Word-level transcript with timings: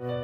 Hallöchen, 0.00 0.14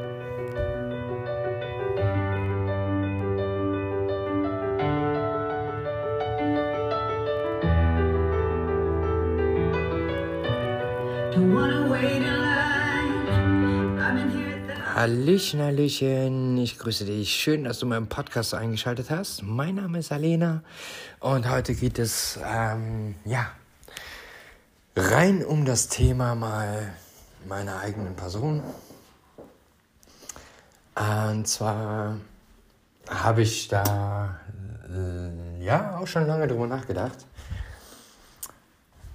Hallöchen, 15.61 16.57
ich 16.57 16.79
grüße 16.79 17.05
dich. 17.05 17.35
Schön, 17.35 17.65
dass 17.65 17.79
du 17.79 17.85
meinen 17.85 18.07
Podcast 18.07 18.55
eingeschaltet 18.55 19.11
hast. 19.11 19.43
Mein 19.43 19.75
Name 19.75 19.99
ist 19.99 20.11
Alena 20.11 20.63
und 21.21 21.51
heute 21.51 21.75
geht 21.75 21.99
es, 21.99 22.39
ähm, 22.43 23.17
ja, 23.27 23.51
rein 24.97 25.45
um 25.45 25.67
das 25.67 25.89
Thema 25.89 26.35
mal 26.35 26.95
meiner 27.47 27.81
eigenen 27.81 28.17
Person. 28.17 28.63
Und 30.97 31.47
zwar 31.47 32.17
habe 33.07 33.43
ich 33.43 33.69
da, 33.69 34.41
äh, 34.89 35.63
ja, 35.63 35.99
auch 35.99 36.07
schon 36.07 36.27
lange 36.27 36.49
drüber 36.49 36.67
nachgedacht. 36.67 37.27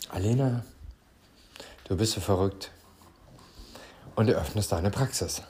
Alena, 0.08 0.64
du 1.84 1.96
bist 1.96 2.14
so 2.14 2.20
verrückt 2.20 2.72
und 4.16 4.28
eröffnest 4.28 4.72
deine 4.72 4.90
Praxis. 4.90 5.42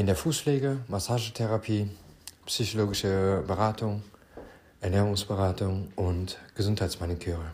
In 0.00 0.06
der 0.06 0.16
Fußpflege, 0.16 0.78
Massagetherapie, 0.88 1.90
psychologische 2.46 3.44
Beratung, 3.46 4.02
Ernährungsberatung 4.80 5.92
und 5.94 6.38
Gesundheitsmaniküre. 6.54 7.44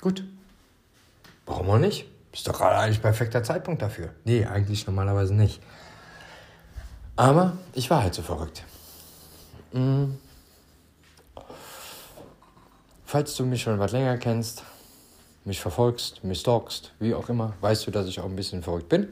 Gut. 0.00 0.24
Warum 1.44 1.68
auch 1.68 1.78
nicht? 1.78 2.06
Ist 2.32 2.48
doch 2.48 2.54
gerade 2.54 2.78
eigentlich 2.78 3.02
perfekter 3.02 3.44
Zeitpunkt 3.44 3.82
dafür. 3.82 4.14
Nee, 4.24 4.46
eigentlich 4.46 4.86
normalerweise 4.86 5.34
nicht. 5.34 5.60
Aber 7.16 7.58
ich 7.74 7.90
war 7.90 8.02
halt 8.02 8.14
so 8.14 8.22
verrückt. 8.22 8.64
Hm. 9.72 10.16
Falls 13.04 13.36
du 13.36 13.44
mich 13.44 13.60
schon 13.60 13.78
was 13.78 13.92
länger 13.92 14.16
kennst, 14.16 14.62
mich 15.44 15.60
verfolgst, 15.60 16.24
mich 16.24 16.40
stalkst, 16.40 16.94
wie 16.98 17.12
auch 17.12 17.28
immer, 17.28 17.52
weißt 17.60 17.86
du, 17.86 17.90
dass 17.90 18.06
ich 18.06 18.20
auch 18.20 18.24
ein 18.24 18.36
bisschen 18.36 18.62
verrückt 18.62 18.88
bin. 18.88 19.06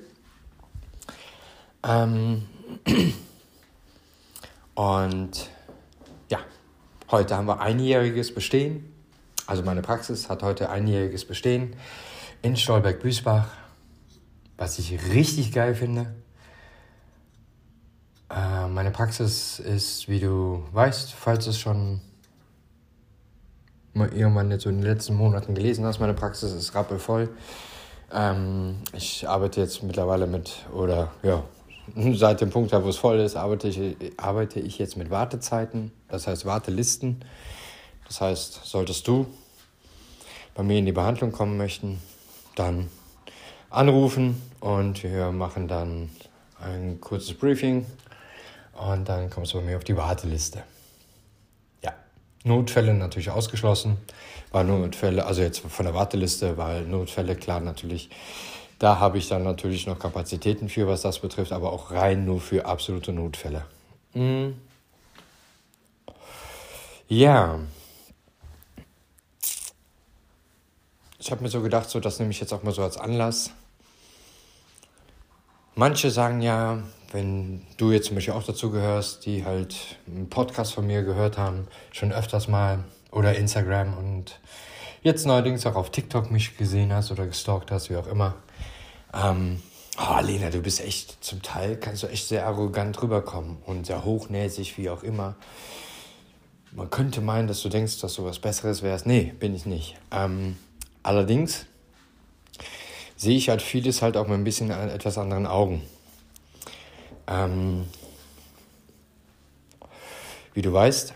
Ähm, 1.83 2.47
Und 4.75 5.51
ja, 6.31 6.39
heute 7.11 7.37
haben 7.37 7.47
wir 7.47 7.61
einjähriges 7.61 8.35
Bestehen. 8.35 8.95
Also 9.47 9.63
meine 9.63 9.83
Praxis 9.83 10.29
hat 10.29 10.43
heute 10.43 10.71
einjähriges 10.71 11.25
Bestehen 11.25 11.75
in 12.43 12.57
Stolberg-Büßbach, 12.57 13.49
was 14.57 14.79
ich 14.79 14.93
richtig 15.13 15.53
geil 15.53 15.75
finde. 15.75 16.15
Äh, 18.31 18.69
meine 18.69 18.91
Praxis 18.91 19.59
ist, 19.59 20.09
wie 20.09 20.21
du 20.21 20.65
weißt, 20.73 21.13
falls 21.13 21.47
es 21.47 21.59
schon 21.59 22.01
irgendwann 23.95 24.51
jetzt 24.51 24.63
so 24.63 24.71
in 24.71 24.77
den 24.77 24.85
letzten 24.85 25.15
Monaten 25.15 25.55
gelesen 25.55 25.85
hast, 25.85 25.99
meine 25.99 26.15
Praxis 26.15 26.53
ist 26.53 26.75
rappelvoll. 26.75 27.31
Ähm, 28.13 28.77
ich 28.93 29.29
arbeite 29.29 29.61
jetzt 29.61 29.83
mittlerweile 29.83 30.27
mit, 30.27 30.67
oder 30.73 31.11
ja, 31.23 31.43
Seit 31.95 32.41
dem 32.41 32.51
Punkt, 32.51 32.73
wo 32.73 32.89
es 32.89 32.97
voll 32.97 33.19
ist, 33.21 33.37
arbeite 33.37 33.69
ich, 33.69 33.97
arbeite 34.17 34.61
ich 34.61 34.79
jetzt 34.79 34.97
mit 34.97 35.11
Wartezeiten, 35.11 35.93
das 36.09 36.27
heißt 36.27 36.45
Wartelisten. 36.45 37.25
Das 38.07 38.21
heißt, 38.21 38.61
solltest 38.65 39.07
du 39.07 39.27
bei 40.55 40.63
mir 40.63 40.79
in 40.79 40.87
die 40.87 40.93
Behandlung 40.93 41.31
kommen 41.31 41.57
möchten, 41.57 42.01
dann 42.57 42.89
anrufen 43.71 44.41
und 44.61 45.03
wir 45.03 45.31
machen 45.31 45.69
dann 45.69 46.11
ein 46.61 47.01
kurzes 47.01 47.35
Briefing 47.35 47.87
und 48.73 49.09
dann 49.09 49.31
kommst 49.31 49.53
du 49.53 49.59
bei 49.59 49.65
mir 49.65 49.77
auf 49.77 49.85
die 49.85 49.97
Warteliste. 49.97 50.63
Ja, 51.83 51.93
Notfälle 52.45 52.95
natürlich 52.95 53.31
ausgeschlossen, 53.31 53.99
weil 54.51 54.65
Notfälle, 54.65 55.27
also 55.27 55.43
jetzt 55.43 55.61
von 55.61 55.85
der 55.85 55.95
Warteliste, 55.95 56.57
weil 56.57 56.83
Notfälle 56.83 57.37
klar 57.37 57.61
natürlich 57.61 58.11
da 58.79 58.99
habe 58.99 59.19
ich 59.19 59.29
dann 59.29 59.43
natürlich 59.43 59.87
noch 59.87 59.99
Kapazitäten 59.99 60.69
für, 60.69 60.87
was 60.87 61.03
das 61.03 61.19
betrifft, 61.19 61.53
aber 61.53 61.73
auch 61.73 61.91
rein 61.91 62.25
nur 62.25 62.41
für 62.41 62.65
absolute 62.65 63.13
Notfälle. 63.13 63.67
Mhm. 64.15 64.57
Ja. 67.09 67.59
Ich 71.19 71.31
habe 71.31 71.43
mir 71.43 71.49
so 71.49 71.61
gedacht, 71.61 71.91
so 71.91 72.01
das 72.01 72.19
nehme 72.19 72.31
ich 72.31 72.41
jetzt 72.41 72.53
auch 72.53 72.63
mal 72.63 72.73
so 72.73 72.83
als 72.83 72.97
Anlass. 72.97 73.51
Manche 75.75 76.11
sagen 76.11 76.41
ja, 76.41 76.83
wenn 77.13 77.67
du 77.77 77.93
jetzt 77.93 78.07
zum 78.07 78.17
Beispiel 78.17 78.35
auch 78.35 78.43
dazu 78.43 78.71
gehörst, 78.71 79.27
die 79.27 79.45
halt 79.45 79.99
einen 80.07 80.29
Podcast 80.29 80.75
von 80.75 80.87
mir 80.87 81.03
gehört 81.03 81.39
haben, 81.39 81.67
schon 81.93 82.13
öfters 82.13 82.49
mal 82.49 82.85
oder 83.11 83.35
Instagram 83.37 83.97
und 83.97 84.41
jetzt 85.03 85.27
neuerdings 85.27 85.67
auch 85.67 85.77
auf 85.77 85.91
TikTok 85.91 86.31
mich 86.31 86.57
gesehen 86.57 86.93
hast 86.93 87.11
oder 87.11 87.27
gestalkt 87.27 87.71
hast, 87.71 87.91
wie 87.91 87.97
auch 87.97 88.07
immer. 88.07 88.35
Ähm, 89.15 89.63
oh, 89.99 90.21
Lena, 90.23 90.51
du 90.51 90.61
bist 90.61 90.81
echt, 90.81 91.23
zum 91.25 91.43
Teil 91.43 91.77
kannst 91.77 92.03
du 92.03 92.07
echt 92.09 92.29
sehr 92.29 92.47
arrogant 92.47 93.01
rüberkommen 93.03 93.59
und 93.67 93.87
sehr 93.87 94.05
hochnäsig, 94.05 94.77
wie 94.79 94.91
auch 94.91 95.03
immer. 95.03 95.37
Man 96.73 96.91
könnte 96.91 97.21
meinen, 97.21 97.49
dass 97.49 97.63
du 97.63 97.69
denkst, 97.69 98.01
dass 98.01 98.15
du 98.15 98.25
was 98.25 98.39
Besseres 98.39 98.83
wärst. 98.83 99.07
Nee, 99.07 99.33
bin 99.39 99.55
ich 99.55 99.65
nicht. 99.65 99.97
Ähm, 100.11 100.57
allerdings 101.03 101.67
sehe 103.17 103.37
ich 103.37 103.49
halt 103.49 103.63
vieles 103.63 104.03
halt 104.03 104.17
auch 104.17 104.27
mit 104.27 104.39
ein 104.39 104.45
bisschen 104.45 104.71
etwas 104.71 105.19
anderen 105.19 105.47
Augen. 105.47 105.83
Ähm, 107.27 107.87
wie 110.55 110.63
du 110.63 110.73
weißt, 110.73 111.15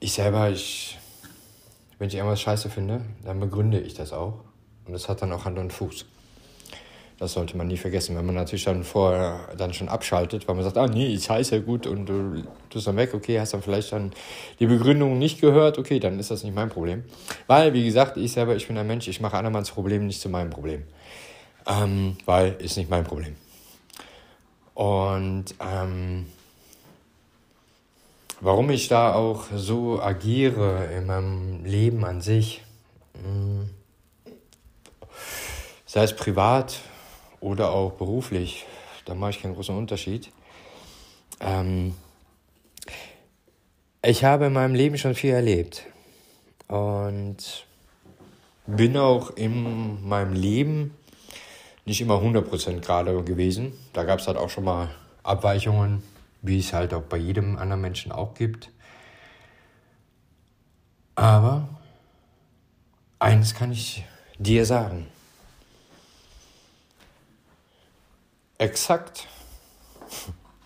ich 0.00 0.12
selber, 0.12 0.50
ich, 0.50 0.98
wenn 2.02 2.08
ich 2.08 2.16
irgendwas 2.16 2.40
scheiße 2.40 2.68
finde, 2.68 3.00
dann 3.24 3.38
begründe 3.38 3.78
ich 3.78 3.94
das 3.94 4.12
auch. 4.12 4.40
Und 4.84 4.92
das 4.92 5.08
hat 5.08 5.22
dann 5.22 5.30
auch 5.30 5.44
Hand 5.44 5.56
und 5.56 5.72
Fuß. 5.72 6.04
Das 7.20 7.34
sollte 7.34 7.56
man 7.56 7.68
nie 7.68 7.76
vergessen. 7.76 8.16
Wenn 8.16 8.26
man 8.26 8.34
natürlich 8.34 8.64
dann 8.64 8.82
vorher 8.82 9.38
dann 9.56 9.72
schon 9.72 9.88
abschaltet, 9.88 10.48
weil 10.48 10.56
man 10.56 10.64
sagt, 10.64 10.76
ah 10.78 10.88
nee, 10.88 11.06
ich 11.06 11.30
heiße 11.30 11.62
gut 11.62 11.86
und 11.86 12.06
du 12.06 12.42
tust 12.70 12.88
dann 12.88 12.96
weg, 12.96 13.14
okay, 13.14 13.38
hast 13.38 13.54
dann 13.54 13.62
vielleicht 13.62 13.92
dann 13.92 14.12
die 14.58 14.66
Begründung 14.66 15.20
nicht 15.20 15.40
gehört, 15.40 15.78
okay, 15.78 16.00
dann 16.00 16.18
ist 16.18 16.32
das 16.32 16.42
nicht 16.42 16.56
mein 16.56 16.70
Problem. 16.70 17.04
Weil, 17.46 17.72
wie 17.72 17.84
gesagt, 17.84 18.16
ich 18.16 18.32
selber, 18.32 18.56
ich 18.56 18.66
bin 18.66 18.76
ein 18.76 18.86
Mensch, 18.88 19.06
ich 19.06 19.20
mache 19.20 19.36
andermanns 19.36 19.70
Problem 19.70 20.08
nicht 20.08 20.20
zu 20.20 20.28
meinem 20.28 20.50
Problem. 20.50 20.82
Ähm, 21.68 22.16
weil 22.26 22.56
ist 22.58 22.76
nicht 22.78 22.90
mein 22.90 23.04
Problem. 23.04 23.36
Und 24.74 25.54
ähm, 25.60 26.26
warum 28.42 28.70
ich 28.70 28.88
da 28.88 29.14
auch 29.14 29.44
so 29.54 30.02
agiere 30.02 30.86
in 30.96 31.06
meinem 31.06 31.64
Leben 31.64 32.04
an 32.04 32.20
sich, 32.20 32.62
hm, 33.22 33.70
sei 35.86 36.02
es 36.02 36.16
privat 36.16 36.80
oder 37.40 37.70
auch 37.70 37.92
beruflich, 37.92 38.66
da 39.04 39.14
mache 39.14 39.30
ich 39.30 39.42
keinen 39.42 39.54
großen 39.54 39.76
Unterschied. 39.76 40.30
Ähm, 41.40 41.94
ich 44.04 44.24
habe 44.24 44.46
in 44.46 44.52
meinem 44.52 44.74
Leben 44.74 44.98
schon 44.98 45.14
viel 45.14 45.32
erlebt 45.32 45.84
und 46.66 47.64
bin 48.66 48.96
auch 48.96 49.30
in 49.36 50.08
meinem 50.08 50.32
Leben 50.32 50.96
nicht 51.84 52.00
immer 52.00 52.20
100% 52.20 52.80
gerade 52.80 53.22
gewesen. 53.22 53.72
Da 53.92 54.02
gab 54.02 54.18
es 54.18 54.26
halt 54.26 54.36
auch 54.36 54.50
schon 54.50 54.64
mal 54.64 54.88
Abweichungen, 55.22 56.02
wie 56.42 56.58
es 56.58 56.72
halt 56.72 56.92
auch 56.92 57.02
bei 57.02 57.16
jedem 57.16 57.56
anderen 57.56 57.80
Menschen 57.80 58.12
auch 58.12 58.34
gibt. 58.34 58.70
Aber 61.14 61.68
eines 63.18 63.54
kann 63.54 63.72
ich 63.72 64.04
dir 64.38 64.66
sagen. 64.66 65.06
Exakt 68.58 69.28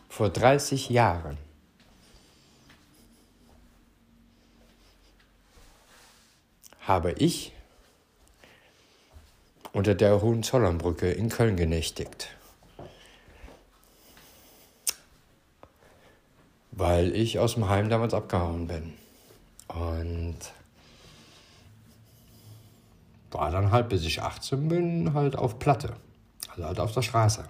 vor 0.09 0.31
30 0.31 0.89
Jahren 0.91 1.39
habe 6.81 7.13
ich 7.13 7.53
unter 9.73 9.95
der 9.95 10.23
Hohenzollernbrücke 10.23 11.11
in 11.11 11.29
Köln 11.29 11.57
genächtigt. 11.57 12.36
Weil 16.77 17.15
ich 17.17 17.39
aus 17.39 17.55
dem 17.55 17.69
Heim 17.69 17.89
damals 17.89 18.15
abgehauen 18.15 18.69
bin. 18.69 18.95
Und 19.67 20.39
war 23.33 23.51
dann 23.51 23.71
halt, 23.71 23.89
bis 23.89 24.05
ich 24.05 24.23
18 24.23 24.69
bin, 24.69 25.15
halt 25.15 25.37
auf 25.37 25.59
Platte. 25.59 25.95
Also 26.51 26.65
halt 26.65 26.81
auf 26.81 26.93
der 26.93 27.03
Straße. 27.03 27.45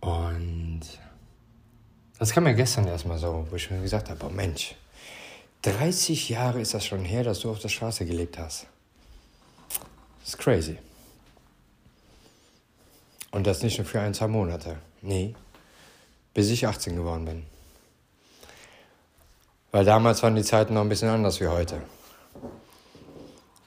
Und 0.00 0.80
das 2.18 2.32
kam 2.32 2.44
mir 2.44 2.54
gestern 2.54 2.86
erstmal 2.86 3.18
so, 3.18 3.46
wo 3.50 3.56
ich 3.56 3.70
mir 3.70 3.80
gesagt 3.82 4.10
habe, 4.10 4.26
oh 4.26 4.30
Mensch, 4.30 4.74
30 5.62 6.28
Jahre 6.30 6.60
ist 6.60 6.72
das 6.74 6.86
schon 6.86 7.04
her, 7.04 7.22
dass 7.22 7.40
du 7.40 7.50
auf 7.50 7.58
der 7.58 7.68
Straße 7.68 8.06
gelebt 8.06 8.38
hast. 8.38 8.66
Das 10.20 10.30
ist 10.30 10.38
crazy. 10.38 10.78
Und 13.40 13.46
das 13.46 13.62
nicht 13.62 13.78
nur 13.78 13.86
für 13.86 14.02
ein, 14.02 14.12
zwei 14.12 14.28
Monate. 14.28 14.76
Nee, 15.00 15.34
bis 16.34 16.50
ich 16.50 16.66
18 16.66 16.94
geworden 16.94 17.24
bin. 17.24 17.46
Weil 19.70 19.86
damals 19.86 20.22
waren 20.22 20.34
die 20.34 20.42
Zeiten 20.42 20.74
noch 20.74 20.82
ein 20.82 20.90
bisschen 20.90 21.08
anders 21.08 21.40
wie 21.40 21.46
heute. 21.46 21.80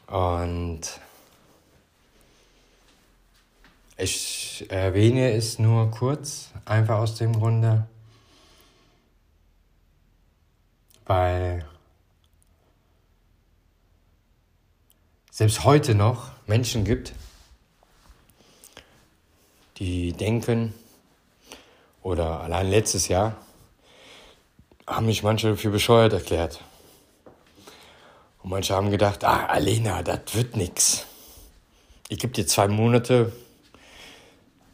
Und 0.06 0.81
ich 3.98 4.68
erwähne 4.70 5.31
es 5.31 5.58
nur 5.58 5.90
kurz, 5.90 6.52
einfach 6.66 7.00
aus 7.00 7.16
dem 7.16 7.34
Grunde, 7.34 7.88
weil 11.08 11.66
selbst 15.31 15.64
heute 15.64 15.96
noch 15.96 16.30
Menschen 16.46 16.84
gibt, 16.84 17.14
die 19.83 20.13
denken, 20.13 20.74
oder 22.03 22.39
allein 22.41 22.69
letztes 22.69 23.09
Jahr, 23.09 23.35
haben 24.88 25.06
mich 25.06 25.24
manche 25.24 25.57
für 25.57 25.69
bescheuert 25.69 26.13
erklärt. 26.13 26.62
Und 28.41 28.50
manche 28.50 28.74
haben 28.74 28.91
gedacht, 28.91 29.25
ah, 29.25 29.47
Alena, 29.47 30.01
das 30.01 30.21
wird 30.33 30.56
nix. 30.56 31.06
Ich 32.07 32.19
gebe 32.19 32.31
dir 32.31 32.47
zwei 32.47 32.68
Monate, 32.68 33.33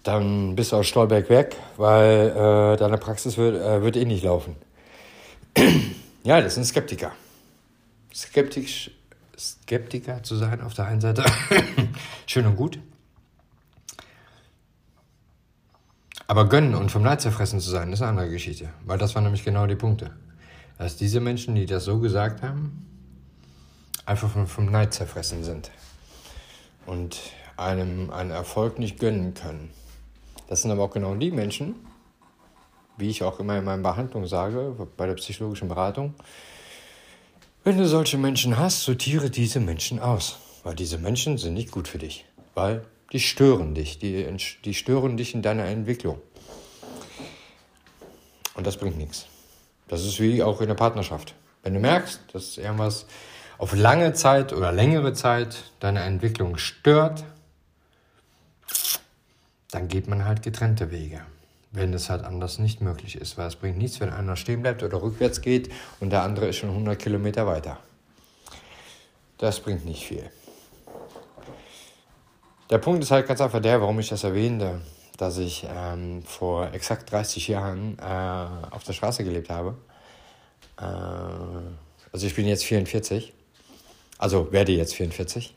dann 0.04 0.56
bist 0.56 0.72
du 0.72 0.76
aus 0.76 0.88
Stolberg 0.88 1.30
weg, 1.30 1.56
weil 1.78 2.30
äh, 2.30 2.78
deine 2.78 2.98
Praxis 2.98 3.38
wird, 3.38 3.56
äh, 3.56 3.82
wird 3.82 3.96
eh 3.96 4.06
nicht 4.06 4.24
laufen. 4.24 4.56
ja, 6.24 6.40
das 6.40 6.54
sind 6.56 6.66
Skeptiker. 6.66 7.14
Skeptisch, 8.14 8.92
Skeptiker 9.38 10.22
zu 10.22 10.36
sein 10.36 10.62
auf 10.62 10.74
der 10.76 10.86
einen 10.86 11.02
Seite, 11.02 11.24
schön 12.28 12.46
und 12.46 12.56
gut. 12.56 12.80
Aber 16.30 16.48
gönnen 16.48 16.76
und 16.76 16.92
vom 16.92 17.02
Neid 17.02 17.22
zerfressen 17.22 17.60
zu 17.60 17.72
sein, 17.72 17.92
ist 17.92 18.04
eine 18.04 18.12
andere 18.12 18.30
Geschichte. 18.30 18.70
Weil 18.86 19.00
das 19.00 19.16
waren 19.16 19.24
nämlich 19.24 19.44
genau 19.44 19.66
die 19.66 19.76
Punkte. 19.76 20.12
Dass 20.78 20.96
diese 20.96 21.20
Menschen, 21.22 21.56
die 21.56 21.66
das 21.66 21.86
so 21.86 21.98
gesagt 21.98 22.44
haben, 22.44 22.86
einfach 24.06 24.30
vom, 24.30 24.46
vom 24.46 24.68
Neid 24.68 24.94
zerfressen 24.94 25.44
sind. 25.44 25.72
Und 26.86 27.20
einem 27.58 28.12
einen 28.12 28.30
Erfolg 28.30 28.78
nicht 28.78 29.00
gönnen 29.00 29.34
können. 29.34 29.72
Das 30.48 30.62
sind 30.62 30.70
aber 30.70 30.84
auch 30.84 30.92
genau 30.92 31.16
die 31.16 31.32
Menschen, 31.32 31.74
wie 32.98 33.10
ich 33.10 33.24
auch 33.24 33.40
immer 33.40 33.58
in 33.58 33.64
meiner 33.64 33.82
Behandlung 33.82 34.28
sage, 34.28 34.76
bei 34.98 35.08
der 35.08 35.16
psychologischen 35.16 35.68
Beratung, 35.68 36.14
wenn 37.64 37.80
du 37.80 37.88
solche 37.88 38.20
Menschen 38.20 38.56
hast, 38.56 38.84
sortiere 38.84 39.32
diese 39.32 39.60
Menschen 39.60 40.00
aus. 40.00 40.38
Weil 40.64 40.76
diese 40.76 41.00
Menschen 41.00 41.40
sind 41.40 41.56
nicht 41.56 41.72
gut 41.72 41.88
für 41.88 41.98
dich. 41.98 42.26
Weil 42.54 42.86
die 43.12 43.20
stören 43.20 43.76
dich. 43.76 44.00
Die, 44.00 44.26
die 44.64 44.74
stören 44.74 45.18
dich 45.18 45.34
in 45.34 45.42
deiner 45.42 45.66
Entwicklung. 45.66 46.22
Und 48.54 48.68
das 48.68 48.78
bringt 48.78 48.98
nichts. 48.98 49.28
Das 49.88 50.06
ist 50.06 50.20
wie 50.20 50.44
auch 50.44 50.62
in 50.62 50.68
der 50.68 50.76
Partnerschaft. 50.76 51.34
Wenn 51.64 51.74
du 51.74 51.80
merkst, 51.80 52.22
dass 52.34 52.58
irgendwas 52.58 53.06
auf 53.58 53.76
lange 53.76 54.14
Zeit 54.14 54.54
oder 54.54 54.72
längere 54.72 55.14
Zeit 55.14 55.72
deine 55.80 56.02
Entwicklung 56.02 56.58
stört, 56.58 57.24
dann 59.72 59.88
geht 59.88 60.08
man 60.08 60.26
halt 60.26 60.42
getrennte 60.42 60.92
Wege 60.92 61.22
wenn 61.72 61.94
es 61.94 62.10
halt 62.10 62.24
anders 62.24 62.60
nicht 62.60 62.82
möglich 62.82 63.16
ist. 63.16 63.38
Weil 63.38 63.48
es 63.48 63.56
bringt 63.56 63.78
nichts, 63.78 64.00
wenn 64.00 64.10
einer 64.10 64.36
stehen 64.36 64.62
bleibt 64.62 64.84
oder 64.84 65.02
rückwärts 65.02 65.42
geht 65.42 65.72
und 66.00 66.12
der 66.12 66.24
andere 66.24 66.48
ist 66.48 66.58
schon 66.58 66.70
100 66.70 66.98
Kilometer 66.98 67.46
weiter. 67.46 67.80
Das 69.38 69.60
bringt 69.60 69.86
nicht 69.86 70.06
viel. 70.06 70.30
Der 72.70 72.78
Punkt 72.78 73.04
ist 73.04 73.10
halt 73.10 73.28
ganz 73.28 73.42
einfach 73.42 73.62
der, 73.62 73.82
warum 73.82 74.00
ich 74.00 74.10
das 74.10 74.24
erwähnte, 74.24 74.82
dass 75.18 75.40
ich 75.40 75.68
ähm, 75.68 76.22
vor 76.24 76.72
exakt 76.72 77.12
30 77.12 77.48
Jahren 77.48 77.98
äh, 77.98 78.74
auf 78.74 78.84
der 78.84 78.94
Straße 78.94 79.24
gelebt 79.24 79.50
habe. 79.50 79.76
Äh, 80.78 80.84
also 82.12 82.28
ich 82.28 82.36
bin 82.36 82.48
jetzt 82.48 82.64
44, 82.64 83.34
also 84.20 84.52
werde 84.52 84.72
jetzt 84.72 84.94
44. 84.94 85.56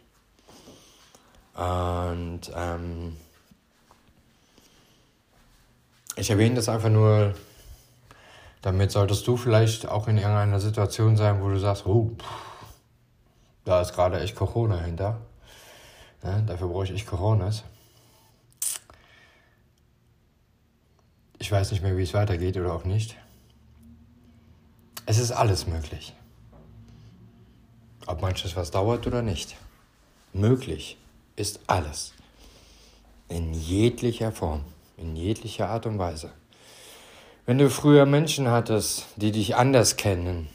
Und 1.55 2.41
ähm, 2.56 3.17
ich 6.17 6.31
erwähne 6.31 6.55
das 6.55 6.70
einfach 6.70 6.89
nur, 6.89 7.34
damit 8.63 8.91
solltest 8.91 9.27
du 9.27 9.36
vielleicht 9.36 9.86
auch 9.86 10.08
in 10.08 10.17
irgendeiner 10.17 10.60
Situation 10.60 11.19
sein, 11.19 11.43
wo 11.43 11.51
du 11.51 11.58
sagst, 11.58 11.84
oh, 11.84 12.13
da 13.67 13.82
ist 13.82 13.93
gerade 13.93 14.19
echt 14.20 14.34
Corona 14.34 14.79
hinter. 14.79 15.20
Ja, 16.22 16.41
dafür 16.41 16.69
brauche 16.69 16.93
ich 16.93 17.06
Coronas. 17.06 17.64
Ich 21.38 21.50
weiß 21.50 21.72
nicht 21.72 21.82
mehr, 21.82 21.96
wie 21.96 22.02
es 22.02 22.14
weitergeht 22.14 22.56
oder 22.56 22.72
auch 22.72 22.84
nicht. 22.84 23.17
Es 25.06 25.19
ist 25.19 25.32
alles 25.32 25.67
möglich. 25.67 26.14
Ob 28.06 28.20
manches 28.20 28.55
was 28.55 28.70
dauert 28.70 29.06
oder 29.06 29.22
nicht. 29.22 29.56
Möglich 30.32 30.96
ist 31.34 31.60
alles. 31.67 32.12
In 33.29 33.52
jeglicher 33.55 34.31
Form 34.31 34.64
in 35.02 35.17
jeglicher 35.17 35.69
Art 35.69 35.86
und 35.86 35.98
Weise. 35.98 36.31
Wenn 37.44 37.58
du 37.58 37.69
früher 37.69 38.06
Menschen 38.06 38.48
hattest, 38.48 39.06
die 39.17 39.32
dich 39.32 39.56
anders 39.56 39.96
kennen, 39.96 40.48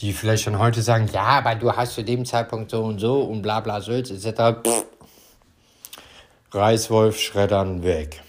die 0.00 0.12
vielleicht 0.12 0.44
schon 0.44 0.58
heute 0.58 0.82
sagen, 0.82 1.08
ja, 1.12 1.24
aber 1.24 1.54
du 1.54 1.72
hast 1.72 1.94
zu 1.94 2.04
dem 2.04 2.24
Zeitpunkt 2.24 2.70
so 2.70 2.84
und 2.84 2.98
so 2.98 3.22
und 3.22 3.42
bla 3.42 3.60
bla 3.60 3.80
Sülz 3.80 4.10
etc. 4.10 4.60
Pff, 4.64 4.84
Reißwolf 6.52 7.18
schreddern 7.18 7.82
weg. 7.82 8.22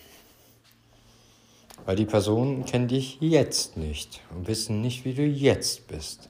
Weil 1.86 1.96
die 1.96 2.06
Personen 2.06 2.66
kennen 2.66 2.88
dich 2.88 3.18
jetzt 3.22 3.78
nicht 3.78 4.22
und 4.32 4.48
wissen 4.48 4.82
nicht, 4.82 5.06
wie 5.06 5.14
du 5.14 5.24
jetzt 5.24 5.88
bist. 5.88 6.30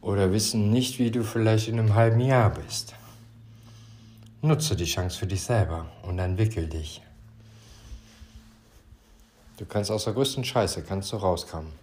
Oder 0.00 0.32
wissen 0.32 0.70
nicht, 0.70 0.98
wie 0.98 1.10
du 1.10 1.24
vielleicht 1.24 1.68
in 1.68 1.78
einem 1.78 1.94
halben 1.94 2.20
Jahr 2.20 2.50
bist. 2.50 2.94
Nutze 4.42 4.76
die 4.76 4.84
Chance 4.84 5.18
für 5.18 5.26
dich 5.26 5.42
selber 5.42 5.86
und 6.02 6.18
entwickel 6.18 6.66
dich. 6.66 7.02
Du 9.58 9.66
kannst 9.66 9.90
aus 9.90 10.04
der 10.04 10.14
größten 10.14 10.44
Scheiße 10.44 10.82
kannst 10.82 11.12
du 11.12 11.16
rauskommen. 11.16 11.79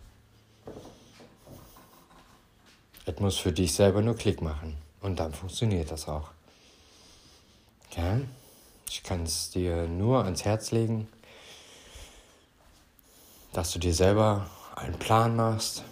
Es 3.07 3.21
muss 3.21 3.37
für 3.37 3.53
dich 3.53 3.73
selber 3.73 4.01
nur 4.01 4.17
Klick 4.17 4.41
machen 4.41 4.75
und 5.01 5.17
dann 5.17 5.33
funktioniert 5.33 5.89
das 5.89 6.09
auch. 6.09 6.29
Ja? 7.95 8.19
Ich 8.89 9.01
kann 9.01 9.23
es 9.23 9.49
dir 9.49 9.87
nur 9.87 10.25
ans 10.25 10.43
Herz 10.43 10.71
legen, 10.71 11.07
dass 13.53 13.71
du 13.71 13.79
dir 13.79 13.93
selber 13.93 14.49
einen 14.75 14.99
Plan 14.99 15.37
machst, 15.37 15.85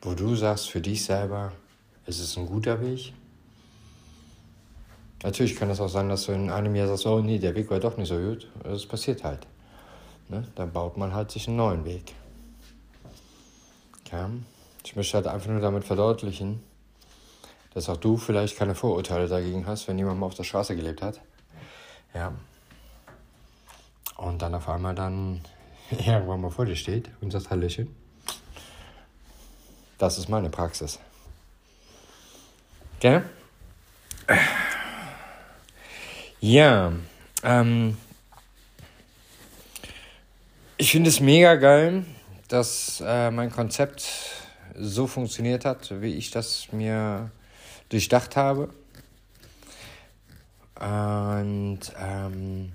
wo 0.00 0.14
du 0.14 0.34
sagst 0.36 0.70
für 0.70 0.80
dich 0.80 1.04
selber, 1.04 1.52
ist 2.06 2.20
es 2.20 2.38
ein 2.38 2.46
guter 2.46 2.80
Weg? 2.80 3.12
Natürlich 5.22 5.54
kann 5.56 5.68
es 5.68 5.80
auch 5.80 5.88
sein, 5.88 6.08
dass 6.08 6.24
du 6.24 6.32
in 6.32 6.48
einem 6.48 6.74
Jahr 6.74 6.88
sagst, 6.88 7.04
oh 7.04 7.20
nee, 7.20 7.38
der 7.38 7.54
Weg 7.54 7.70
war 7.70 7.78
doch 7.78 7.98
nicht 7.98 8.08
so 8.08 8.16
gut. 8.16 8.48
Das 8.62 8.86
passiert 8.86 9.22
halt. 9.22 9.46
Ne? 10.30 10.48
Dann 10.54 10.72
baut 10.72 10.96
man 10.96 11.12
halt 11.12 11.30
sich 11.30 11.46
einen 11.46 11.58
neuen 11.58 11.84
Weg. 11.84 12.14
Ja? 14.10 14.30
Ich 14.84 14.96
möchte 14.96 15.16
halt 15.16 15.26
einfach 15.26 15.48
nur 15.48 15.60
damit 15.60 15.84
verdeutlichen, 15.84 16.62
dass 17.72 17.88
auch 17.88 17.96
du 17.96 18.16
vielleicht 18.16 18.56
keine 18.56 18.74
Vorurteile 18.74 19.28
dagegen 19.28 19.66
hast, 19.66 19.88
wenn 19.88 19.98
jemand 19.98 20.20
mal 20.20 20.26
auf 20.26 20.34
der 20.34 20.44
Straße 20.44 20.76
gelebt 20.76 21.02
hat. 21.02 21.20
Ja. 22.14 22.32
Und 24.16 24.42
dann 24.42 24.54
auf 24.54 24.68
einmal 24.68 24.94
dann 24.94 25.40
irgendwann 25.90 26.40
mal 26.40 26.50
vor 26.50 26.66
dir 26.66 26.76
steht 26.76 27.10
und 27.20 27.30
sagt 27.30 27.50
Hallöchen. 27.50 27.94
Das 29.98 30.18
ist 30.18 30.28
meine 30.28 30.50
Praxis. 30.50 30.98
Gell? 33.00 33.22
Ja, 36.40 36.92
ähm, 37.42 37.96
ich 40.76 40.90
finde 40.90 41.10
es 41.10 41.20
mega 41.20 41.56
geil, 41.56 42.04
dass 42.54 43.02
äh, 43.04 43.32
mein 43.32 43.50
Konzept 43.50 44.08
so 44.78 45.08
funktioniert 45.08 45.64
hat, 45.64 46.00
wie 46.00 46.14
ich 46.14 46.30
das 46.30 46.70
mir 46.70 47.32
durchdacht 47.88 48.36
habe. 48.36 48.68
Und 50.78 51.80
ähm, 51.98 52.72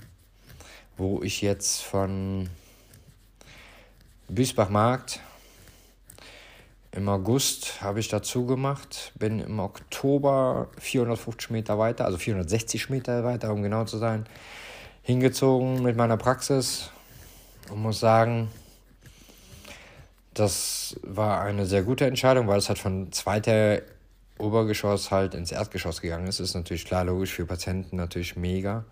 wo 0.97 1.23
ich 1.23 1.41
jetzt 1.41 1.81
von 1.81 2.49
Biesbach-Markt 4.27 5.21
im 6.91 7.07
August 7.07 7.81
habe 7.81 8.01
ich 8.01 8.09
dazu 8.09 8.45
gemacht, 8.45 9.13
bin 9.15 9.39
im 9.39 9.59
Oktober 9.59 10.67
450 10.79 11.51
Meter 11.51 11.79
weiter, 11.79 12.03
also 12.03 12.17
460 12.17 12.89
Meter 12.89 13.23
weiter, 13.23 13.53
um 13.53 13.63
genau 13.63 13.85
zu 13.85 13.97
sein, 13.97 14.25
hingezogen 15.03 15.81
mit 15.83 15.95
meiner 15.95 16.17
Praxis 16.17 16.89
und 17.69 17.81
muss 17.81 18.01
sagen, 18.01 18.49
das 20.39 20.97
war 21.03 21.41
eine 21.41 21.65
sehr 21.65 21.83
gute 21.83 22.05
Entscheidung, 22.05 22.47
weil 22.47 22.57
es 22.57 22.69
halt 22.69 22.79
von 22.79 23.11
zweiter 23.11 23.81
Obergeschoss 24.37 25.11
halt 25.11 25.35
ins 25.35 25.51
Erdgeschoss 25.51 25.99
gegangen 26.01 26.27
ist. 26.27 26.39
Ist 26.39 26.55
natürlich 26.55 26.85
klar, 26.85 27.03
logisch, 27.03 27.33
für 27.33 27.45
Patienten 27.45 27.97
natürlich 27.97 28.35
mega. 28.35 28.85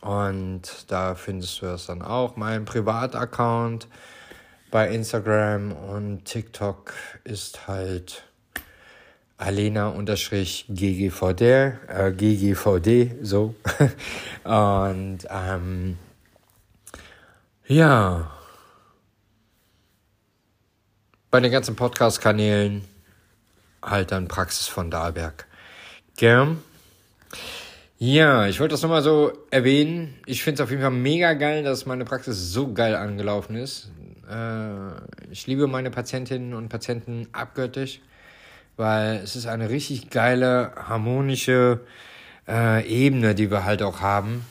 und 0.00 0.62
da 0.88 1.14
findest 1.14 1.62
du 1.62 1.66
das 1.66 1.86
dann 1.86 2.02
auch. 2.02 2.34
Mein 2.36 2.64
Privataccount 2.64 3.86
bei 4.70 4.90
Instagram 4.90 5.72
und 5.72 6.24
TikTok 6.24 6.92
ist 7.24 7.66
halt 7.66 8.22
Alena-GGVD, 9.38 11.42
äh, 11.88 12.12
GGVD, 12.12 13.16
so. 13.22 13.54
und 14.44 15.18
ähm, 15.30 15.98
ja, 17.66 18.30
bei 21.30 21.40
den 21.40 21.50
ganzen 21.50 21.76
Podcast-Kanälen 21.76 22.84
halt 23.82 24.12
dann 24.12 24.28
Praxis 24.28 24.66
von 24.66 24.90
Dahlberg. 24.90 25.46
Gern. 26.16 26.62
Ja, 27.98 28.46
ich 28.46 28.60
wollte 28.60 28.72
das 28.72 28.82
nochmal 28.82 29.02
so 29.02 29.32
erwähnen. 29.50 30.14
Ich 30.26 30.42
finde 30.42 30.62
es 30.62 30.64
auf 30.64 30.70
jeden 30.70 30.82
Fall 30.82 30.90
mega 30.90 31.34
geil, 31.34 31.62
dass 31.62 31.86
meine 31.86 32.04
Praxis 32.04 32.52
so 32.52 32.72
geil 32.72 32.94
angelaufen 32.94 33.56
ist. 33.56 33.90
Äh, 34.30 35.30
ich 35.30 35.46
liebe 35.46 35.66
meine 35.66 35.90
Patientinnen 35.90 36.54
und 36.54 36.68
Patienten 36.68 37.28
abgöttisch, 37.32 38.00
weil 38.76 39.16
es 39.16 39.36
ist 39.36 39.46
eine 39.46 39.70
richtig 39.70 40.10
geile, 40.10 40.72
harmonische 40.76 41.80
äh, 42.48 42.86
Ebene, 42.86 43.34
die 43.34 43.50
wir 43.50 43.64
halt 43.64 43.82
auch 43.82 44.00
haben. 44.00 44.46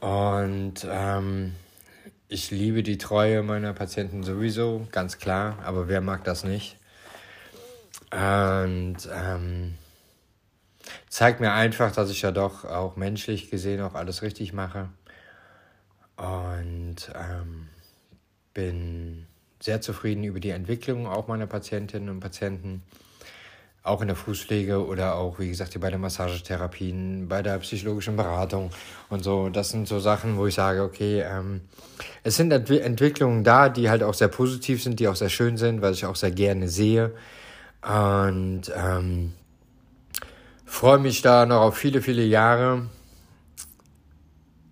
Und 0.00 0.86
ähm, 0.88 1.54
ich 2.28 2.50
liebe 2.50 2.82
die 2.82 2.98
Treue 2.98 3.42
meiner 3.42 3.72
Patienten 3.72 4.22
sowieso, 4.22 4.86
ganz 4.92 5.18
klar, 5.18 5.58
aber 5.64 5.88
wer 5.88 6.00
mag 6.00 6.24
das 6.24 6.44
nicht? 6.44 6.76
Und 8.10 8.96
ähm, 9.12 9.74
zeigt 11.08 11.40
mir 11.40 11.52
einfach, 11.52 11.92
dass 11.92 12.10
ich 12.10 12.22
ja 12.22 12.32
doch 12.32 12.64
auch 12.64 12.96
menschlich 12.96 13.50
gesehen 13.50 13.80
auch 13.82 13.94
alles 13.94 14.22
richtig 14.22 14.52
mache. 14.52 14.88
Und 16.16 17.12
ähm, 17.14 17.59
bin 18.54 19.26
sehr 19.60 19.80
zufrieden 19.80 20.24
über 20.24 20.40
die 20.40 20.50
Entwicklung 20.50 21.06
auch 21.06 21.28
meiner 21.28 21.46
Patientinnen 21.46 22.08
und 22.08 22.20
Patienten. 22.20 22.82
Auch 23.82 24.02
in 24.02 24.08
der 24.08 24.16
Fußpflege 24.16 24.86
oder 24.86 25.14
auch, 25.14 25.38
wie 25.38 25.48
gesagt, 25.48 25.78
bei 25.80 25.90
den 25.90 26.02
Massagetherapien, 26.02 27.28
bei 27.28 27.40
der 27.40 27.58
psychologischen 27.58 28.14
Beratung 28.14 28.70
und 29.08 29.24
so. 29.24 29.48
Das 29.48 29.70
sind 29.70 29.88
so 29.88 29.98
Sachen, 30.00 30.36
wo 30.36 30.46
ich 30.46 30.54
sage, 30.54 30.82
okay, 30.82 31.22
ähm, 31.22 31.62
es 32.22 32.36
sind 32.36 32.52
Ent 32.52 32.68
Entwicklungen 32.68 33.42
da, 33.42 33.70
die 33.70 33.88
halt 33.88 34.02
auch 34.02 34.12
sehr 34.12 34.28
positiv 34.28 34.82
sind, 34.82 35.00
die 35.00 35.08
auch 35.08 35.16
sehr 35.16 35.30
schön 35.30 35.56
sind, 35.56 35.80
was 35.80 35.96
ich 35.96 36.04
auch 36.04 36.16
sehr 36.16 36.30
gerne 36.30 36.68
sehe. 36.68 37.14
Und 37.82 38.70
ähm, 38.76 39.32
freue 40.66 40.98
mich 40.98 41.22
da 41.22 41.46
noch 41.46 41.62
auf 41.62 41.76
viele, 41.76 42.02
viele 42.02 42.22
Jahre. 42.22 42.86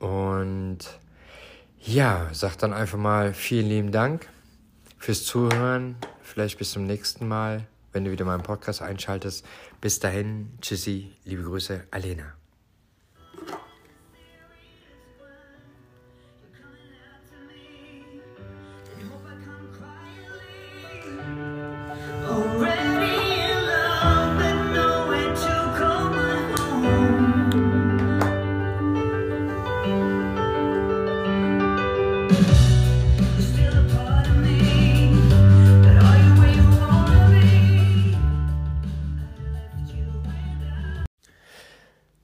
Und 0.01 0.79
ja, 1.81 2.29
sag 2.33 2.57
dann 2.57 2.73
einfach 2.73 2.99
mal 2.99 3.35
vielen 3.35 3.69
lieben 3.69 3.93
Dank 3.93 4.29
fürs 4.99 5.25
Zuhören. 5.25 5.97
Vielleicht 6.23 6.59
bis 6.59 6.73
zum 6.73 6.85
nächsten 6.85 7.27
Mal, 7.27 7.67
wenn 7.93 8.05
du 8.05 8.11
wieder 8.11 8.25
meinen 8.25 8.43
Podcast 8.43 8.83
einschaltest. 8.83 9.45
Bis 9.81 9.99
dahin, 10.01 10.51
tschüssi, 10.61 11.13
liebe 11.25 11.43
Grüße, 11.43 11.85
Alena. 11.91 12.38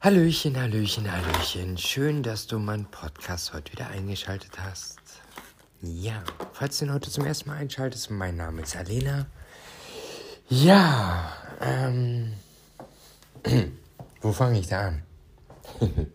Hallöchen, 0.04 0.60
Hallöchen, 0.60 1.10
Hallöchen. 1.10 1.78
Schön, 1.78 2.22
dass 2.22 2.46
du 2.46 2.58
meinen 2.58 2.84
Podcast 2.84 3.54
heute 3.54 3.72
wieder 3.72 3.88
eingeschaltet 3.88 4.50
hast. 4.60 4.98
Ja, 5.80 6.22
falls 6.52 6.78
du 6.78 6.84
ihn 6.84 6.92
heute 6.92 7.10
zum 7.10 7.24
ersten 7.24 7.48
Mal 7.48 7.56
einschaltest, 7.56 8.10
mein 8.10 8.36
Name 8.36 8.60
ist 8.60 8.76
Alena. 8.76 9.24
Ja, 10.50 11.32
ähm, 11.58 12.34
wo 14.20 14.32
fange 14.32 14.58
ich 14.58 14.66
da 14.66 14.88
an? 14.88 15.02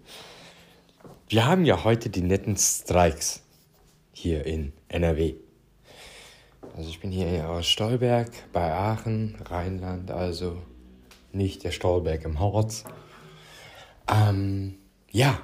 Wir 1.27 1.48
haben 1.48 1.65
ja 1.65 1.84
heute 1.84 2.12
die 2.12 2.22
netten 2.22 2.58
Streiks 2.58 3.41
hier 4.13 4.46
in 4.46 4.72
NRW. 4.89 5.34
Also 6.77 6.91
ich 6.91 7.00
bin 7.00 7.10
hier 7.10 7.50
aus 7.50 7.65
Stolberg 7.65 8.29
bei 8.53 8.72
Aachen, 8.72 9.41
Rheinland, 9.50 10.12
also 10.12 10.62
nicht 11.31 11.63
der 11.63 11.72
Stolberg 11.72 12.24
im 12.24 12.39
Harz. 12.39 12.86
Ähm, 14.12 14.78
ja. 15.12 15.39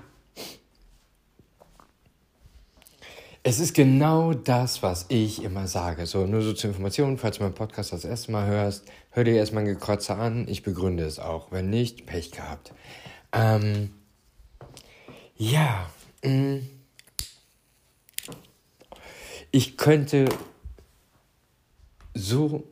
Es 3.44 3.60
ist 3.60 3.76
genau 3.76 4.34
das, 4.34 4.82
was 4.82 5.06
ich 5.10 5.44
immer 5.44 5.68
sage. 5.68 6.08
So, 6.08 6.26
nur 6.26 6.42
so 6.42 6.54
zur 6.54 6.72
Information, 6.72 7.18
falls 7.20 7.38
du 7.38 7.44
meinen 7.44 7.54
Podcast 7.54 7.94
das 7.94 8.04
erste 8.04 8.32
Mal 8.32 8.48
hörst, 8.48 8.86
hör 9.12 9.24
dir 9.24 9.36
erstmal 9.36 9.64
ein 9.64 9.70
Gekrotzer 9.70 10.18
an. 10.18 10.48
Ich 10.48 10.64
begründe 10.64 11.04
es 11.06 11.20
auch. 11.20 11.52
Wenn 11.52 11.70
nicht, 11.70 12.08
Pech 12.08 12.32
gehabt. 12.32 12.74
Ähm, 13.32 13.92
ja. 15.36 15.90
Mh. 16.24 16.32
Mm. 16.32 16.70
Ich 19.52 19.78
könnte 19.78 20.28
so 22.14 22.64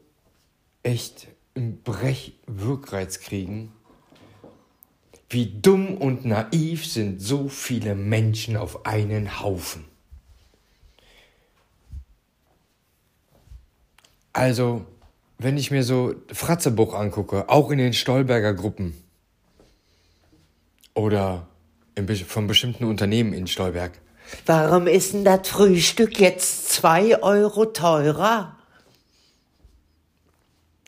echt 0.82 1.28
einen 1.56 1.82
Brechwirkreiz 1.82 3.20
kriegen, 3.20 3.72
wie 5.34 5.48
dumm 5.62 5.98
und 5.98 6.26
naiv 6.26 6.86
sind 6.86 7.22
so 7.22 7.50
viele 7.50 7.96
Menschen 7.96 8.56
auf 8.56 8.86
einen 8.86 9.42
Haufen. 9.42 9.86
Also, 14.32 14.86
wenn 15.38 15.58
ich 15.58 15.70
mir 15.70 15.84
so 15.84 16.16
Fratzebuch 16.32 16.94
angucke, 16.94 17.50
auch 17.50 17.70
in 17.70 17.78
den 17.78 17.94
Stolberger 17.94 18.54
Gruppen 18.54 18.94
oder 20.96 21.48
in, 21.96 22.08
von 22.08 22.48
bestimmten 22.48 22.86
Unternehmen 22.86 23.34
in 23.34 23.48
Stolberg. 23.48 23.92
Warum 24.46 24.88
ist 24.88 25.14
denn 25.14 25.26
das 25.26 25.48
Frühstück 25.48 26.20
jetzt 26.20 26.70
zwei 26.70 27.22
Euro 27.22 27.66
teurer? 27.66 28.58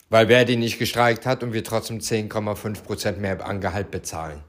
Weil 0.08 0.28
Verdi 0.28 0.56
nicht 0.56 0.78
gestreikt 0.78 1.26
hat 1.26 1.42
und 1.42 1.52
wir 1.52 1.64
trotzdem 1.64 1.98
10,5 1.98 2.82
Prozent 2.82 3.20
mehr 3.20 3.44
an 3.44 3.60
Gehalt 3.60 3.90
bezahlen. 3.90 4.40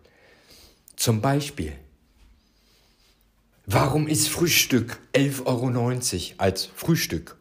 Zum 0.95 1.21
Beispiel. 1.21 1.73
Warum 3.65 4.07
ist 4.07 4.29
Frühstück 4.29 4.97
11,90 5.13 5.45
Euro 5.45 6.35
als 6.37 6.65
Frühstück? 6.73 7.35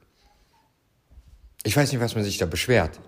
Ich 1.63 1.77
weiß 1.77 1.93
nicht, 1.93 2.01
was 2.01 2.15
man 2.15 2.25
sich 2.25 2.39
da 2.39 2.47
beschwert. 2.47 2.99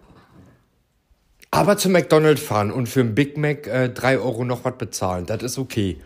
Aber 1.50 1.79
zum 1.79 1.93
McDonald's 1.93 2.43
fahren 2.43 2.71
und 2.71 2.88
für 2.88 3.00
einen 3.00 3.15
Big 3.15 3.37
Mac 3.37 3.67
äh, 3.67 3.88
3 3.88 4.19
Euro 4.19 4.45
noch 4.45 4.65
was 4.65 4.77
bezahlen, 4.77 5.27
das 5.27 5.43
ist 5.43 5.59
okay. 5.59 5.99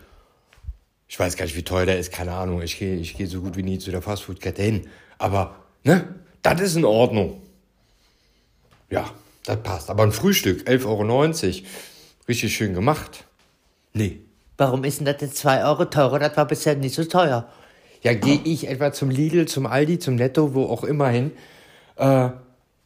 Ich 1.07 1.19
weiß 1.19 1.35
gar 1.35 1.45
nicht, 1.45 1.55
wie 1.55 1.63
teuer 1.63 1.85
der 1.85 1.99
ist, 1.99 2.11
keine 2.11 2.33
Ahnung. 2.33 2.61
Ich 2.61 2.79
gehe 2.79 2.95
ich 2.95 3.15
geh 3.15 3.25
so 3.25 3.41
gut 3.41 3.55
wie 3.57 3.63
nie 3.63 3.77
zu 3.77 3.91
der 3.91 4.01
Fastfood-Kette 4.01 4.63
hin. 4.63 4.87
Aber, 5.19 5.55
ne, 5.83 6.15
das 6.41 6.61
ist 6.61 6.75
in 6.75 6.85
Ordnung. 6.85 7.41
Ja, 8.93 9.09
das 9.45 9.61
passt. 9.63 9.89
Aber 9.89 10.03
ein 10.03 10.11
Frühstück, 10.11 10.67
11,90 10.67 10.85
Euro, 10.85 11.67
richtig 12.27 12.55
schön 12.55 12.73
gemacht. 12.73 13.25
Nee, 13.93 14.21
Warum 14.57 14.83
ist 14.83 14.99
denn 14.99 15.05
das 15.05 15.19
jetzt 15.21 15.37
2 15.37 15.65
Euro 15.65 15.85
teurer? 15.85 16.19
Das 16.19 16.37
war 16.37 16.45
bisher 16.45 16.75
nicht 16.75 16.95
so 16.95 17.03
teuer. 17.03 17.49
Ja, 18.01 18.13
gehe 18.13 18.39
ich 18.43 18.67
etwa 18.67 18.91
zum 18.91 19.09
Lidl, 19.09 19.45
zum 19.47 19.65
Aldi, 19.65 19.97
zum 19.97 20.15
Netto, 20.15 20.53
wo 20.53 20.65
auch 20.65 20.83
immer 20.83 21.09
hin. 21.09 21.31
Äh, 21.95 22.29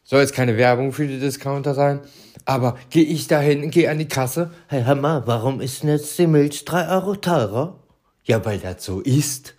soll 0.04 0.22
jetzt 0.22 0.34
keine 0.34 0.58
Werbung 0.58 0.94
für 0.94 1.08
die 1.08 1.20
Discounter 1.20 1.74
sein, 1.74 2.00
aber 2.46 2.78
gehe 2.90 3.04
ich 3.04 3.28
dahin, 3.28 3.70
gehe 3.72 3.90
an 3.90 3.98
die 3.98 4.08
Kasse. 4.08 4.52
Hey, 4.68 4.84
hör 4.84 4.96
mal, 4.96 5.28
warum 5.28 5.60
ist 5.60 5.84
denn 5.84 5.90
jetzt 5.90 6.18
die 6.18 6.28
Milch 6.28 6.64
3 6.64 6.88
Euro 6.90 7.16
teurer? 7.16 7.80
Ja, 8.24 8.46
weil 8.46 8.60
das 8.60 8.86
so 8.86 9.02
ist. 9.02 9.56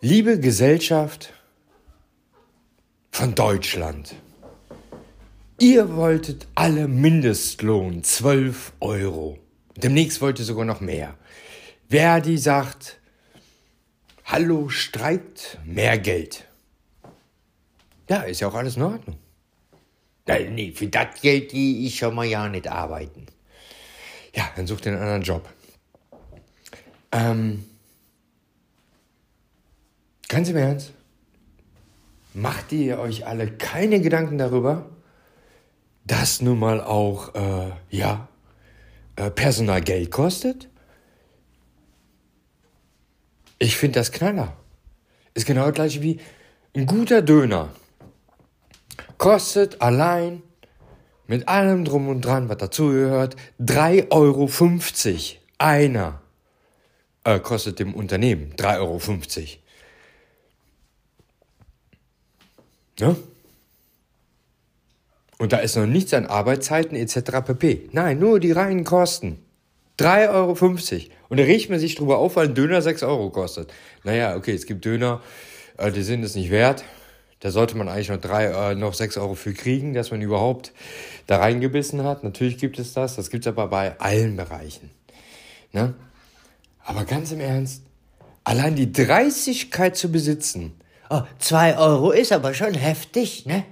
Liebe 0.00 0.38
Gesellschaft 0.38 1.32
von 3.26 3.34
Deutschland. 3.34 4.14
Ihr 5.58 5.96
wolltet 5.96 6.46
alle 6.54 6.86
Mindestlohn 6.86 8.04
12 8.04 8.74
Euro. 8.78 9.36
Demnächst 9.74 10.20
wollt 10.20 10.38
ihr 10.38 10.44
sogar 10.44 10.64
noch 10.64 10.80
mehr. 10.80 11.16
Verdi 11.88 12.38
sagt, 12.38 13.00
hallo, 14.26 14.68
streikt, 14.68 15.58
mehr 15.64 15.98
Geld. 15.98 16.46
Ja, 18.08 18.20
ist 18.20 18.38
ja 18.38 18.46
auch 18.46 18.54
alles 18.54 18.76
in 18.76 18.82
Ordnung. 18.82 19.18
Nein, 20.26 20.54
nee, 20.54 20.70
für 20.70 20.86
das 20.86 21.20
Geld 21.20 21.50
gehe 21.50 21.84
ich 21.84 21.98
schon 21.98 22.14
mal 22.14 22.26
ja 22.26 22.48
nicht 22.48 22.68
arbeiten. 22.68 23.26
Ja, 24.36 24.48
dann 24.54 24.68
sucht 24.68 24.86
ihr 24.86 24.92
einen 24.92 25.02
anderen 25.02 25.22
Job. 25.22 25.48
Ähm, 27.10 27.64
ganz 30.28 30.48
im 30.48 30.56
Ernst, 30.56 30.92
macht 32.36 32.70
ihr 32.72 32.98
euch 32.98 33.26
alle 33.26 33.50
keine 33.50 34.00
Gedanken 34.00 34.36
darüber, 34.36 34.90
das 36.04 36.42
nun 36.42 36.58
mal 36.58 36.82
auch, 36.82 37.34
äh, 37.34 37.70
ja, 37.90 38.28
äh, 39.16 39.30
Personal 39.30 39.80
Geld 39.80 40.10
kostet? 40.10 40.68
Ich 43.58 43.76
finde 43.78 44.00
das 44.00 44.12
Knaller. 44.12 44.52
Ist 45.32 45.46
genau 45.46 45.64
das 45.64 45.74
gleiche 45.74 46.02
wie 46.02 46.20
ein 46.74 46.84
guter 46.84 47.22
Döner. 47.22 47.70
Kostet 49.16 49.80
allein 49.80 50.42
mit 51.26 51.48
allem 51.48 51.86
drum 51.86 52.08
und 52.08 52.20
dran, 52.20 52.50
was 52.50 52.58
dazugehört, 52.58 53.34
3,50 53.60 54.10
Euro. 54.10 54.50
Einer. 55.58 56.20
Äh, 57.24 57.40
kostet 57.40 57.78
dem 57.78 57.94
Unternehmen 57.94 58.52
3,50 58.56 58.78
Euro. 58.80 59.00
Ne? 63.00 63.16
Und 65.38 65.52
da 65.52 65.58
ist 65.58 65.76
noch 65.76 65.86
nichts 65.86 66.14
an 66.14 66.26
Arbeitszeiten 66.26 66.96
etc. 66.96 67.42
pp. 67.44 67.88
Nein, 67.92 68.18
nur 68.18 68.40
die 68.40 68.52
reinen 68.52 68.84
Kosten. 68.84 69.38
3,50 69.98 70.30
Euro. 70.30 71.04
Und 71.28 71.40
da 71.40 71.44
riecht 71.44 71.70
man 71.70 71.78
sich 71.78 71.94
drüber 71.94 72.18
auf, 72.18 72.36
weil 72.36 72.48
ein 72.48 72.54
Döner 72.54 72.82
6 72.82 73.02
Euro 73.02 73.30
kostet. 73.30 73.72
Naja, 74.04 74.36
okay, 74.36 74.52
es 74.52 74.66
gibt 74.66 74.84
Döner, 74.84 75.22
äh, 75.78 75.90
die 75.90 76.02
sind 76.02 76.22
es 76.22 76.34
nicht 76.34 76.50
wert. 76.50 76.84
Da 77.40 77.50
sollte 77.50 77.76
man 77.76 77.88
eigentlich 77.88 78.08
noch, 78.08 78.20
drei, 78.20 78.46
äh, 78.46 78.74
noch 78.74 78.94
6 78.94 79.18
Euro 79.18 79.34
für 79.34 79.52
kriegen, 79.52 79.94
dass 79.94 80.10
man 80.10 80.22
überhaupt 80.22 80.72
da 81.26 81.38
reingebissen 81.38 82.02
hat. 82.04 82.24
Natürlich 82.24 82.58
gibt 82.58 82.78
es 82.78 82.94
das. 82.94 83.16
Das 83.16 83.30
gibt 83.30 83.44
es 83.44 83.48
aber 83.48 83.68
bei 83.68 83.98
allen 84.00 84.36
Bereichen. 84.36 84.90
Ne? 85.72 85.94
Aber 86.84 87.04
ganz 87.04 87.32
im 87.32 87.40
Ernst, 87.40 87.82
allein 88.44 88.76
die 88.76 88.92
Dreistigkeit 88.92 89.96
zu 89.96 90.10
besitzen. 90.10 90.72
Oh, 91.08 91.22
2 91.38 91.78
Euro 91.78 92.10
ist 92.10 92.32
aber 92.32 92.52
schon 92.54 92.74
heftig, 92.74 93.46
ne? 93.46 93.64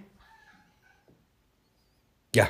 Ja. 2.35 2.49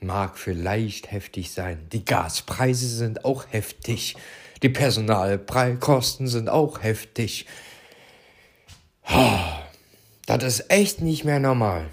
Mag 0.00 0.38
vielleicht 0.38 1.10
heftig 1.10 1.50
sein. 1.52 1.88
Die 1.90 2.04
Gaspreise 2.04 2.88
sind 2.88 3.24
auch 3.24 3.46
heftig. 3.50 4.16
Die 4.62 4.68
Personalkosten 4.68 6.28
sind 6.28 6.48
auch 6.48 6.82
heftig. 6.82 7.46
Das 10.26 10.44
ist 10.44 10.70
echt 10.70 11.00
nicht 11.00 11.24
mehr 11.24 11.40
normal. 11.40 11.90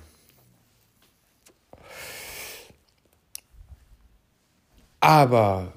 Aber 4.99 5.73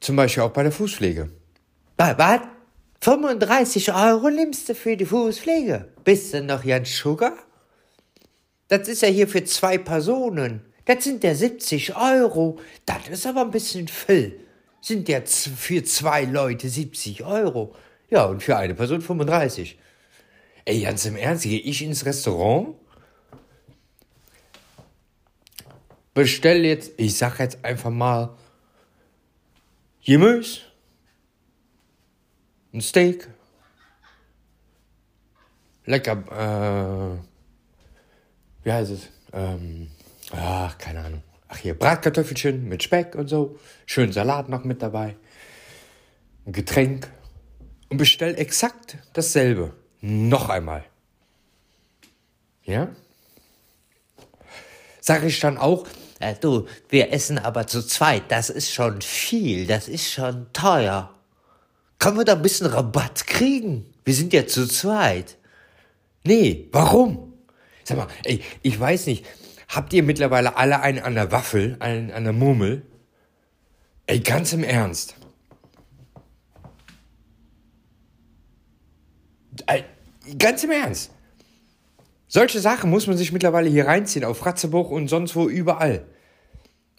zum 0.00 0.16
Beispiel 0.16 0.42
auch 0.42 0.52
bei 0.52 0.62
der 0.62 0.72
Fußpflege. 0.72 1.30
Was? 1.96 2.40
35 3.02 3.94
Euro 3.94 4.28
nimmst 4.28 4.68
du 4.68 4.74
für 4.74 4.96
die 4.96 5.06
Fußpflege? 5.06 5.88
Bist 6.04 6.34
du 6.34 6.42
noch 6.42 6.64
Jan 6.64 6.84
Sugar? 6.84 7.32
Das 8.68 8.88
ist 8.88 9.00
ja 9.00 9.08
hier 9.08 9.26
für 9.26 9.42
zwei 9.44 9.78
Personen. 9.78 10.60
Das 10.84 11.04
sind 11.04 11.24
ja 11.24 11.34
70 11.34 11.96
Euro. 11.96 12.60
Das 12.84 13.08
ist 13.08 13.26
aber 13.26 13.42
ein 13.42 13.50
bisschen 13.50 13.88
viel. 13.88 14.40
Sind 14.82 15.08
ja 15.08 15.22
für 15.24 15.82
zwei 15.84 16.24
Leute 16.24 16.68
70 16.68 17.24
Euro. 17.24 17.74
Ja, 18.10 18.26
und 18.26 18.42
für 18.42 18.56
eine 18.56 18.74
Person 18.74 19.00
35. 19.00 19.78
Ey, 20.66 20.82
ganz 20.82 21.04
im 21.06 21.16
Ernst, 21.16 21.44
gehe 21.44 21.58
ich 21.58 21.82
ins 21.82 22.04
Restaurant? 22.04 22.74
Bestell 26.12 26.66
jetzt, 26.66 26.92
ich 26.98 27.16
sag 27.16 27.38
jetzt 27.38 27.64
einfach 27.64 27.90
mal, 27.90 28.36
Gemüse, 30.04 30.60
ein 32.72 32.80
Steak, 32.80 33.28
lecker, 35.86 37.18
äh, 37.20 38.64
wie 38.64 38.72
heißt 38.72 38.90
es? 38.92 39.08
Ähm, 39.32 39.90
ach, 40.32 40.76
keine 40.78 41.04
Ahnung. 41.04 41.22
Ach 41.48 41.56
hier, 41.56 41.76
Bratkartoffelchen 41.76 42.68
mit 42.68 42.82
Speck 42.82 43.16
und 43.16 43.28
so. 43.28 43.58
Schön 43.86 44.12
Salat 44.12 44.48
noch 44.48 44.64
mit 44.64 44.82
dabei. 44.82 45.16
Ein 46.46 46.52
Getränk. 46.52 47.10
Und 47.88 47.96
bestell 47.96 48.36
exakt 48.38 48.98
dasselbe. 49.14 49.74
Noch 50.00 50.48
einmal. 50.48 50.84
Ja? 52.62 52.88
Sag 55.00 55.24
ich 55.24 55.40
dann 55.40 55.58
auch, 55.58 55.88
äh, 56.20 56.36
du, 56.40 56.68
wir 56.88 57.12
essen 57.12 57.38
aber 57.38 57.66
zu 57.66 57.82
zweit. 57.82 58.24
Das 58.28 58.48
ist 58.48 58.72
schon 58.72 59.00
viel. 59.00 59.66
Das 59.66 59.88
ist 59.88 60.12
schon 60.12 60.52
teuer. 60.52 61.12
Können 62.00 62.16
wir 62.16 62.24
da 62.24 62.32
ein 62.32 62.42
bisschen 62.42 62.66
Rabatt 62.66 63.26
kriegen? 63.26 63.86
Wir 64.04 64.14
sind 64.14 64.32
ja 64.32 64.46
zu 64.46 64.66
zweit. 64.66 65.36
Nee, 66.24 66.68
warum? 66.72 67.34
Sag 67.84 67.98
mal, 67.98 68.08
ey, 68.24 68.42
ich 68.62 68.80
weiß 68.80 69.06
nicht, 69.06 69.26
habt 69.68 69.92
ihr 69.92 70.02
mittlerweile 70.02 70.56
alle 70.56 70.80
einen 70.80 71.00
an 71.00 71.14
der 71.14 71.30
Waffel, 71.30 71.76
einen 71.78 72.10
an 72.10 72.24
der 72.24 72.32
Murmel? 72.32 72.86
Ey, 74.06 74.20
ganz 74.20 74.52
im 74.54 74.64
Ernst. 74.64 75.14
Ganz 80.38 80.64
im 80.64 80.70
Ernst. 80.70 81.10
Solche 82.28 82.60
Sachen 82.60 82.88
muss 82.90 83.08
man 83.08 83.18
sich 83.18 83.30
mittlerweile 83.30 83.68
hier 83.68 83.86
reinziehen, 83.86 84.24
auf 84.24 84.46
Ratzebuch 84.46 84.90
und 84.90 85.08
sonst 85.08 85.36
wo 85.36 85.48
überall. 85.48 86.06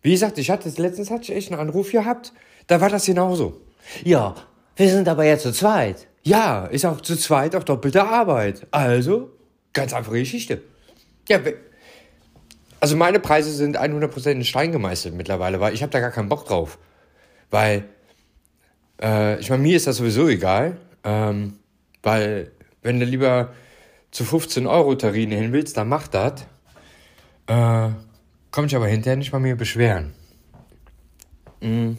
Wie 0.04 0.12
gesagt, 0.12 0.38
ich 0.38 0.52
hatte 0.52 0.70
letztens 0.80 1.10
hatte 1.10 1.24
ich 1.24 1.32
echt 1.32 1.52
einen 1.52 1.60
Anruf 1.60 1.92
gehabt, 1.92 2.34
da 2.68 2.82
war 2.82 2.90
das 2.90 3.06
genauso. 3.08 3.62
Ja, 4.04 4.36
wir 4.76 4.90
sind 4.90 5.08
aber 5.08 5.26
ja 5.26 5.38
zu 5.38 5.52
zweit. 5.52 6.08
Ja, 6.24 6.66
ist 6.66 6.86
auch 6.86 7.02
zu 7.02 7.16
zweit 7.16 7.56
auf 7.56 7.66
doppelte 7.66 8.04
Arbeit. 8.04 8.68
Also, 8.72 9.32
ganz 9.74 9.94
einfache 9.94 10.20
Geschichte. 10.20 10.62
Ja, 11.28 11.40
also 12.80 12.96
meine 12.96 13.20
Preise 13.20 13.52
sind 13.52 13.80
100% 13.80 14.32
in 14.32 14.44
Stein 14.44 14.72
gemeißelt 14.72 15.14
mittlerweile, 15.14 15.60
weil 15.60 15.74
ich 15.74 15.82
habe 15.84 15.92
da 15.92 16.00
gar 16.00 16.12
keinen 16.12 16.30
Bock 16.30 16.48
drauf. 16.48 16.80
Weil, 17.50 17.86
äh, 19.02 19.40
ich 19.40 19.50
meine, 19.50 19.62
mir 19.62 19.76
ist 19.76 19.88
das 19.88 19.98
sowieso 19.98 20.28
egal, 20.28 20.78
ähm, 21.04 21.60
weil 22.02 22.52
wenn 22.82 23.00
du 23.00 23.06
lieber 23.06 23.54
zu 24.10 24.26
15 24.26 24.68
Euro 24.68 24.96
Tarine 24.96 25.36
hin 25.36 25.54
willst, 25.54 25.78
dann 25.78 25.90
mach 25.90 26.08
das. 26.08 26.42
Äh, 27.48 27.90
komm 28.52 28.66
ich 28.66 28.76
aber 28.76 28.88
hinterher 28.88 29.18
nicht 29.18 29.32
bei 29.32 29.40
mir 29.40 29.56
beschweren. 29.56 30.14
Mhm. 31.62 31.98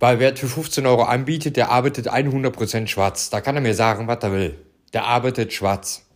Weil 0.00 0.18
wer 0.18 0.34
für 0.34 0.48
15 0.48 0.86
Euro 0.86 1.02
anbietet, 1.02 1.58
der 1.58 1.70
arbeitet 1.70 2.10
100% 2.10 2.86
schwarz. 2.86 3.28
Da 3.28 3.42
kann 3.42 3.54
er 3.54 3.60
mir 3.60 3.74
sagen, 3.74 4.08
was 4.08 4.22
er 4.22 4.32
will. 4.32 4.58
Der 4.94 5.04
arbeitet 5.04 5.52
schwarz. 5.52 6.06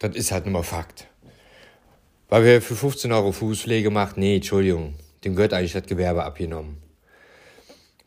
Das 0.00 0.16
ist 0.16 0.32
halt 0.32 0.44
nur 0.44 0.54
mal 0.54 0.64
Fakt. 0.64 1.06
Weil 2.28 2.44
wer 2.44 2.60
für 2.60 2.74
15 2.74 3.12
Euro 3.12 3.30
Fußpflege 3.30 3.90
macht, 3.90 4.16
nee, 4.16 4.36
Entschuldigung, 4.36 4.96
dem 5.22 5.36
gehört 5.36 5.54
eigentlich 5.54 5.72
das 5.72 5.86
Gewerbe 5.86 6.24
abgenommen. 6.24 6.82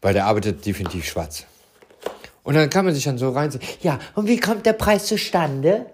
Weil 0.01 0.13
der 0.13 0.25
arbeitet 0.25 0.65
definitiv 0.65 1.05
schwarz. 1.05 1.45
Und 2.43 2.55
dann 2.55 2.69
kann 2.69 2.83
man 2.83 2.93
sich 2.93 3.05
dann 3.05 3.17
so 3.17 3.29
reinziehen. 3.29 3.63
Ja, 3.81 3.99
und 4.15 4.27
wie 4.27 4.37
kommt 4.37 4.65
der 4.65 4.73
Preis 4.73 5.05
zustande? 5.05 5.85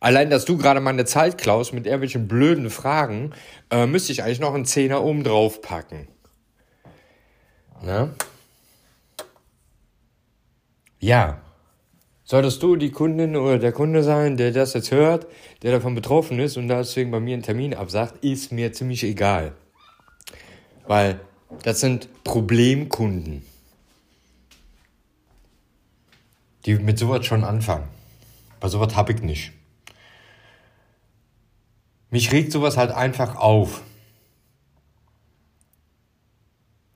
Allein, 0.00 0.30
dass 0.30 0.44
du 0.44 0.56
gerade 0.56 0.80
meine 0.80 1.04
Zeit 1.04 1.38
klaust 1.38 1.72
mit 1.72 1.86
irgendwelchen 1.86 2.28
blöden 2.28 2.70
Fragen, 2.70 3.32
äh, 3.70 3.86
müsste 3.86 4.12
ich 4.12 4.22
eigentlich 4.22 4.40
noch 4.40 4.54
einen 4.54 4.64
Zehner 4.64 5.02
oben 5.02 5.24
drauf 5.24 5.60
packen. 5.60 6.06
Ne? 7.82 8.10
Ja. 11.00 11.40
Solltest 12.24 12.62
du 12.62 12.76
die 12.76 12.90
Kundin 12.90 13.36
oder 13.36 13.58
der 13.58 13.72
Kunde 13.72 14.02
sein, 14.02 14.36
der 14.36 14.52
das 14.52 14.74
jetzt 14.74 14.90
hört, 14.90 15.26
der 15.62 15.72
davon 15.72 15.94
betroffen 15.94 16.38
ist 16.38 16.56
und 16.58 16.68
deswegen 16.68 17.10
bei 17.10 17.20
mir 17.20 17.32
einen 17.32 17.42
Termin 17.42 17.74
absagt, 17.74 18.22
ist 18.22 18.52
mir 18.52 18.72
ziemlich 18.72 19.02
egal. 19.02 19.52
Weil 20.86 21.20
das 21.62 21.80
sind 21.80 22.08
Problemkunden, 22.24 23.46
die 26.66 26.74
mit 26.74 26.98
sowas 26.98 27.24
schon 27.24 27.44
anfangen. 27.44 27.88
Bei 28.60 28.68
sowas 28.68 28.94
habe 28.94 29.12
ich 29.12 29.22
nicht. 29.22 29.52
Mich 32.10 32.32
regt 32.32 32.52
sowas 32.52 32.76
halt 32.76 32.90
einfach 32.90 33.36
auf. 33.36 33.82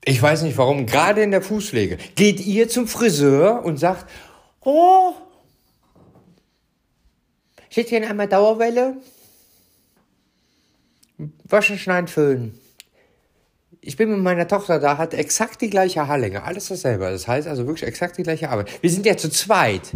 Ich 0.05 0.21
weiß 0.21 0.41
nicht 0.41 0.57
warum, 0.57 0.85
gerade 0.85 1.23
in 1.23 1.31
der 1.31 1.41
Fußpflege. 1.41 1.97
Geht 2.15 2.39
ihr 2.41 2.67
zum 2.67 2.87
Friseur 2.87 3.63
und 3.63 3.77
sagt, 3.77 4.09
oh, 4.61 5.13
ich 7.69 7.77
hätte 7.77 7.91
gerne 7.91 8.07
einmal 8.07 8.27
Dauerwelle, 8.27 8.97
waschen, 11.45 11.79
schneiden, 11.79 12.07
föhnen. 12.07 12.59
Ich 13.81 13.97
bin 13.97 14.09
mit 14.09 14.19
meiner 14.19 14.47
Tochter 14.47 14.79
da, 14.79 14.97
hat 14.97 15.13
exakt 15.13 15.61
die 15.61 15.69
gleiche 15.69 16.07
Haarlänge, 16.07 16.43
alles 16.43 16.67
dasselbe. 16.67 17.09
Das 17.09 17.27
heißt 17.27 17.47
also 17.47 17.65
wirklich 17.65 17.87
exakt 17.87 18.17
die 18.17 18.23
gleiche 18.23 18.49
Arbeit. 18.49 18.81
Wir 18.81 18.89
sind 18.89 19.05
ja 19.05 19.17
zu 19.17 19.29
zweit. 19.29 19.91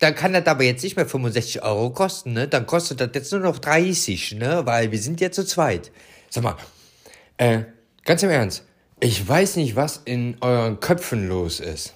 Dann 0.00 0.14
kann 0.14 0.32
das 0.32 0.46
aber 0.46 0.64
jetzt 0.64 0.82
nicht 0.82 0.96
mehr 0.96 1.06
65 1.06 1.62
Euro 1.62 1.90
kosten, 1.90 2.32
ne? 2.32 2.48
Dann 2.48 2.66
kostet 2.66 3.00
das 3.00 3.10
jetzt 3.14 3.32
nur 3.32 3.42
noch 3.42 3.58
30, 3.58 4.32
ne? 4.32 4.62
Weil 4.64 4.90
wir 4.90 4.98
sind 4.98 5.20
ja 5.20 5.30
zu 5.30 5.44
zweit. 5.44 5.92
Sag 6.30 6.42
mal, 6.42 6.56
äh, 7.36 7.64
ganz 8.04 8.22
im 8.22 8.30
Ernst, 8.30 8.64
ich 8.98 9.28
weiß 9.28 9.56
nicht, 9.56 9.76
was 9.76 9.98
in 10.04 10.38
euren 10.40 10.80
Köpfen 10.80 11.28
los 11.28 11.60
ist. 11.60 11.94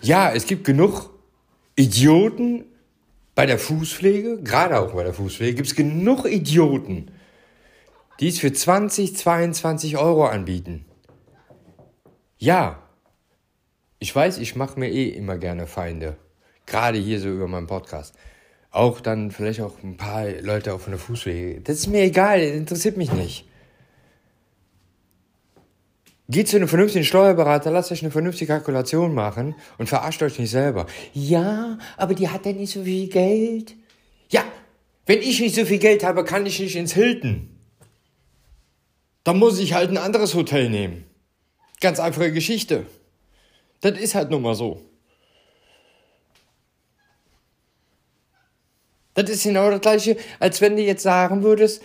Ja, 0.00 0.32
es 0.32 0.46
gibt 0.46 0.64
genug 0.64 1.10
Idioten 1.76 2.64
bei 3.34 3.44
der 3.44 3.58
Fußpflege, 3.58 4.42
gerade 4.42 4.80
auch 4.80 4.94
bei 4.94 5.04
der 5.04 5.12
Fußpflege, 5.12 5.56
gibt 5.56 5.68
es 5.68 5.74
genug 5.74 6.24
Idioten, 6.24 7.10
die 8.18 8.28
es 8.28 8.38
für 8.38 8.52
20, 8.52 9.14
22 9.14 9.98
Euro 9.98 10.26
anbieten. 10.26 10.86
Ja, 12.38 12.82
ich 13.98 14.14
weiß, 14.14 14.38
ich 14.38 14.56
mache 14.56 14.80
mir 14.80 14.88
eh 14.90 15.08
immer 15.08 15.36
gerne 15.36 15.66
Feinde. 15.66 16.16
Gerade 16.66 16.98
hier 16.98 17.20
so 17.20 17.28
über 17.28 17.48
meinen 17.48 17.66
Podcast. 17.66 18.14
Auch 18.70 19.00
dann 19.00 19.30
vielleicht 19.30 19.60
auch 19.60 19.82
ein 19.82 19.96
paar 19.96 20.28
Leute 20.28 20.74
auch 20.74 20.80
von 20.80 20.92
der 20.92 21.00
Fußpflege. 21.00 21.62
Das 21.62 21.78
ist 21.78 21.86
mir 21.86 22.02
egal, 22.02 22.40
das 22.40 22.50
interessiert 22.50 22.96
mich 22.96 23.12
nicht. 23.12 23.48
Geht 26.28 26.48
zu 26.48 26.56
einem 26.56 26.66
vernünftigen 26.66 27.04
Steuerberater, 27.04 27.70
lasst 27.70 27.92
euch 27.92 28.02
eine 28.02 28.10
vernünftige 28.10 28.48
Kalkulation 28.48 29.14
machen 29.14 29.54
und 29.78 29.88
verarscht 29.88 30.22
euch 30.24 30.38
nicht 30.40 30.50
selber. 30.50 30.86
Ja, 31.14 31.78
aber 31.96 32.14
die 32.14 32.28
hat 32.28 32.44
ja 32.44 32.52
nicht 32.52 32.72
so 32.72 32.82
viel 32.82 33.08
Geld. 33.08 33.76
Ja, 34.28 34.44
wenn 35.06 35.20
ich 35.20 35.40
nicht 35.40 35.54
so 35.54 35.64
viel 35.64 35.78
Geld 35.78 36.02
habe, 36.02 36.24
kann 36.24 36.44
ich 36.44 36.58
nicht 36.58 36.74
ins 36.74 36.94
Hilton. 36.94 37.48
Dann 39.22 39.38
muss 39.38 39.60
ich 39.60 39.74
halt 39.74 39.90
ein 39.90 39.98
anderes 39.98 40.34
Hotel 40.34 40.68
nehmen. 40.68 41.04
Ganz 41.80 42.00
einfache 42.00 42.32
Geschichte. 42.32 42.86
Das 43.80 43.98
ist 43.98 44.16
halt 44.16 44.30
nun 44.30 44.42
mal 44.42 44.56
so. 44.56 44.80
Das 49.16 49.30
ist 49.30 49.44
genau 49.44 49.70
das 49.70 49.80
gleiche, 49.80 50.16
als 50.38 50.60
wenn 50.60 50.76
du 50.76 50.82
jetzt 50.82 51.02
sagen 51.02 51.42
würdest, 51.42 51.82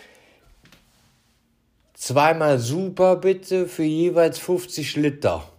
zweimal 1.93 2.59
super 2.59 3.15
bitte 3.15 3.67
für 3.67 3.83
jeweils 3.83 4.37
50 4.37 4.97
Liter. 4.97 5.49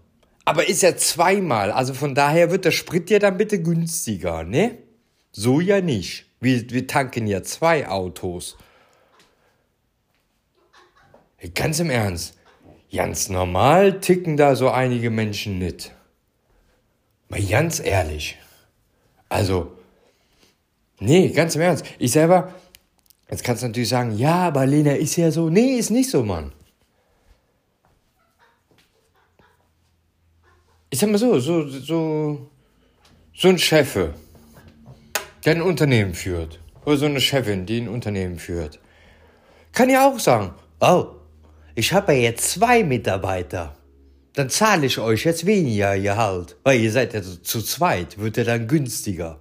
Aber 0.45 0.69
ist 0.69 0.83
ja 0.83 0.97
zweimal, 0.97 1.73
also 1.73 1.95
von 1.95 2.15
daher 2.15 2.51
wird 2.51 2.67
der 2.67 2.73
Sprit 2.73 3.09
ja 3.11 3.19
dann 3.19 3.39
bitte 3.39 3.63
günstiger, 3.63 4.45
ne? 4.45 4.77
So 5.31 5.61
ja 5.61 5.81
nicht. 5.81 6.27
Wir, 6.41 6.69
wir 6.71 6.87
tanken 6.87 7.27
ja 7.27 7.43
zwei 7.43 7.89
Autos. 7.89 8.59
Ganz 11.55 11.81
im 11.81 11.89
Ernst. 11.89 12.37
Ganz 12.93 13.31
normal 13.31 14.01
ticken 14.01 14.37
da 14.37 14.57
so 14.57 14.69
einige 14.69 15.09
Menschen 15.09 15.59
nicht. 15.59 15.93
Mal 17.31 17.43
ganz 17.43 17.81
ehrlich. 17.81 18.37
Also, 19.31 19.73
Nee, 21.03 21.31
ganz 21.31 21.57
im 21.57 21.63
Ernst. 21.63 21.85
Ich 21.99 22.13
selber, 22.13 22.55
jetzt 23.29 23.43
kannst 23.43 23.63
du 23.63 23.67
natürlich 23.67 23.89
sagen, 23.89 24.17
ja, 24.17 24.47
aber 24.47 24.65
Lena 24.67 24.93
ist 24.93 25.17
ja 25.17 25.33
so. 25.33 25.51
Nee, 25.51 25.75
ist 25.77 25.91
nicht 25.91 26.09
so, 26.09 26.23
Mann. 26.23 26.53
Ich 30.91 31.01
sag 31.01 31.11
mal 31.11 31.19
so, 31.19 31.41
so, 31.41 31.67
so, 31.69 32.51
so 33.35 33.49
ein 33.49 33.59
Chef, 33.59 34.11
der 35.45 35.55
ein 35.55 35.63
Unternehmen 35.63 36.15
führt. 36.15 36.61
Oder 36.85 36.97
so 36.97 37.07
eine 37.07 37.21
Chefin, 37.21 37.67
die 37.67 37.81
ein 37.81 37.89
Unternehmen 37.89 38.39
führt. 38.39 38.79
Kann 39.73 39.91
ja 39.91 40.09
auch 40.09 40.21
sagen, 40.21 40.55
oh, 40.81 41.07
ich 41.75 41.93
habe 41.93 42.13
ja 42.13 42.21
jetzt 42.21 42.51
zwei 42.51 42.85
Mitarbeiter. 42.85 43.75
Dann 44.35 44.51
zahle 44.51 44.87
ich 44.87 44.99
euch 44.99 45.25
jetzt 45.25 45.47
weniger 45.47 45.99
Gehalt. 45.99 46.57
Weil 46.63 46.81
ihr 46.81 46.93
seid 46.93 47.13
ja 47.13 47.23
zu 47.23 47.61
zweit, 47.61 48.19
wird 48.19 48.37
ja 48.37 48.45
dann 48.45 48.69
günstiger. 48.69 49.41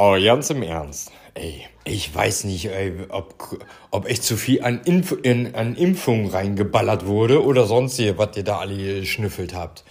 Aber 0.00 0.18
ganz 0.18 0.48
im 0.48 0.62
Ernst, 0.62 1.12
ey, 1.34 1.66
ich 1.84 2.14
weiß 2.14 2.44
nicht, 2.44 2.64
ey, 2.70 2.94
ob, 3.10 3.60
ob 3.90 4.06
echt 4.06 4.22
zu 4.22 4.38
viel 4.38 4.62
an, 4.62 4.80
Inf 4.84 5.14
in, 5.22 5.54
an 5.54 5.76
Impfung 5.76 6.30
reingeballert 6.30 7.04
wurde 7.04 7.44
oder 7.44 7.66
sonstige, 7.66 8.16
was 8.16 8.34
ihr 8.34 8.44
da 8.44 8.60
alle 8.60 9.00
geschnüffelt 9.00 9.52
habt. 9.52 9.84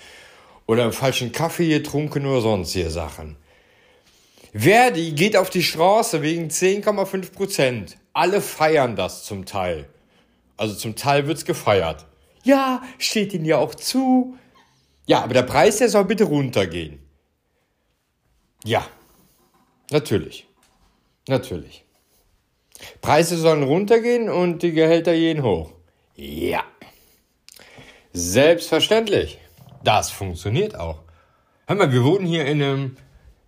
Oder 0.66 0.92
falschen 0.94 1.32
Kaffee 1.32 1.70
getrunken 1.70 2.26
oder 2.26 2.42
sonstige 2.42 2.90
Sachen. 2.90 3.36
Verdi 4.52 5.12
geht 5.12 5.38
auf 5.38 5.52
die 5.52 5.62
Straße 5.62 6.24
wegen 6.24 6.48
10,5 6.48 7.32
Prozent. 7.32 7.98
Alle 8.12 8.42
feiern 8.42 8.96
das 8.96 9.26
zum 9.26 9.46
Teil. 9.46 9.88
Also 10.58 10.74
zum 10.74 10.96
Teil 10.96 11.28
wird's 11.28 11.46
gefeiert. 11.46 12.08
Ja, 12.44 12.82
steht 12.98 13.36
ihnen 13.36 13.46
ja 13.46 13.58
auch 13.58 13.76
zu. 13.76 14.36
Ja, 15.06 15.22
aber 15.22 15.36
der 15.36 15.44
Preis, 15.44 15.78
der 15.78 15.90
soll 15.90 16.06
bitte 16.06 16.24
runtergehen. 16.24 16.98
Ja, 18.64 18.88
Natürlich. 19.92 20.48
Natürlich. 21.28 21.86
Preise 23.02 23.38
sollen 23.38 23.64
runtergehen 23.64 24.30
und 24.30 24.64
die 24.64 24.72
Gehälter 24.72 25.14
gehen 25.14 25.44
hoch. 25.44 25.72
Ja. 26.16 26.64
Selbstverständlich. 28.14 29.40
Das 29.84 30.12
funktioniert 30.12 30.76
auch. 30.76 31.00
Hör 31.68 31.76
mal, 31.76 31.92
wir 31.92 32.04
wohnen 32.04 32.26
hier 32.26 32.46
in 32.46 32.62
einem 32.62 32.98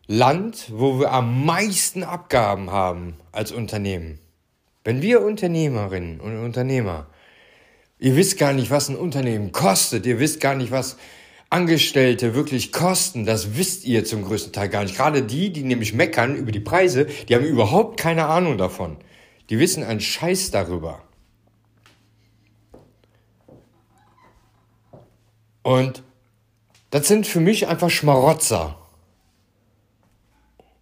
Land, 0.08 0.68
wo 0.72 1.00
wir 1.00 1.12
am 1.12 1.46
meisten 1.46 2.04
Abgaben 2.04 2.72
haben 2.72 3.18
als 3.32 3.52
Unternehmen. 3.52 4.20
Wenn 4.84 5.02
wir 5.02 5.22
Unternehmerinnen 5.22 6.20
und 6.20 6.44
Unternehmer, 6.44 7.08
ihr 8.00 8.16
wisst 8.16 8.38
gar 8.38 8.54
nicht, 8.54 8.72
was 8.72 8.90
ein 8.90 8.96
Unternehmen 8.96 9.52
kostet, 9.52 10.06
ihr 10.06 10.20
wisst 10.20 10.40
gar 10.40 10.56
nicht, 10.56 10.72
was 10.72 10.98
Angestellte 11.52 12.34
wirklich 12.34 12.72
kosten, 12.72 13.26
das 13.26 13.58
wisst 13.58 13.84
ihr 13.84 14.06
zum 14.06 14.24
größten 14.24 14.54
Teil 14.54 14.70
gar 14.70 14.84
nicht. 14.84 14.96
Gerade 14.96 15.22
die, 15.22 15.52
die 15.52 15.64
nämlich 15.64 15.94
meckern 15.94 16.36
über 16.38 16.54
die 16.54 16.62
Preise, 16.62 17.06
die 17.06 17.36
haben 17.36 17.44
überhaupt 17.44 18.00
keine 18.00 18.28
Ahnung 18.28 18.58
davon. 18.58 18.96
Die 19.50 19.60
wissen 19.60 19.84
einen 19.84 20.00
Scheiß 20.00 20.52
darüber. 20.52 21.04
Und 25.62 26.04
das 26.90 27.10
sind 27.10 27.28
für 27.28 27.42
mich 27.42 27.68
einfach 27.68 27.90
Schmarotzer. 27.90 28.78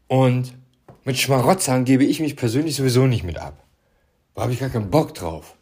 Und 0.08 0.54
mit 1.04 1.18
Schmarotzern 1.18 1.84
gebe 1.84 2.04
ich 2.04 2.20
mich 2.20 2.36
persönlich 2.36 2.76
sowieso 2.76 3.08
nicht 3.08 3.24
mit 3.24 3.40
ab. 3.40 3.64
Da 4.36 4.44
habe 4.44 4.54
ich 4.54 4.60
gar 4.60 4.70
keinen 4.70 4.92
Bock 4.92 5.16
drauf. 5.16 5.56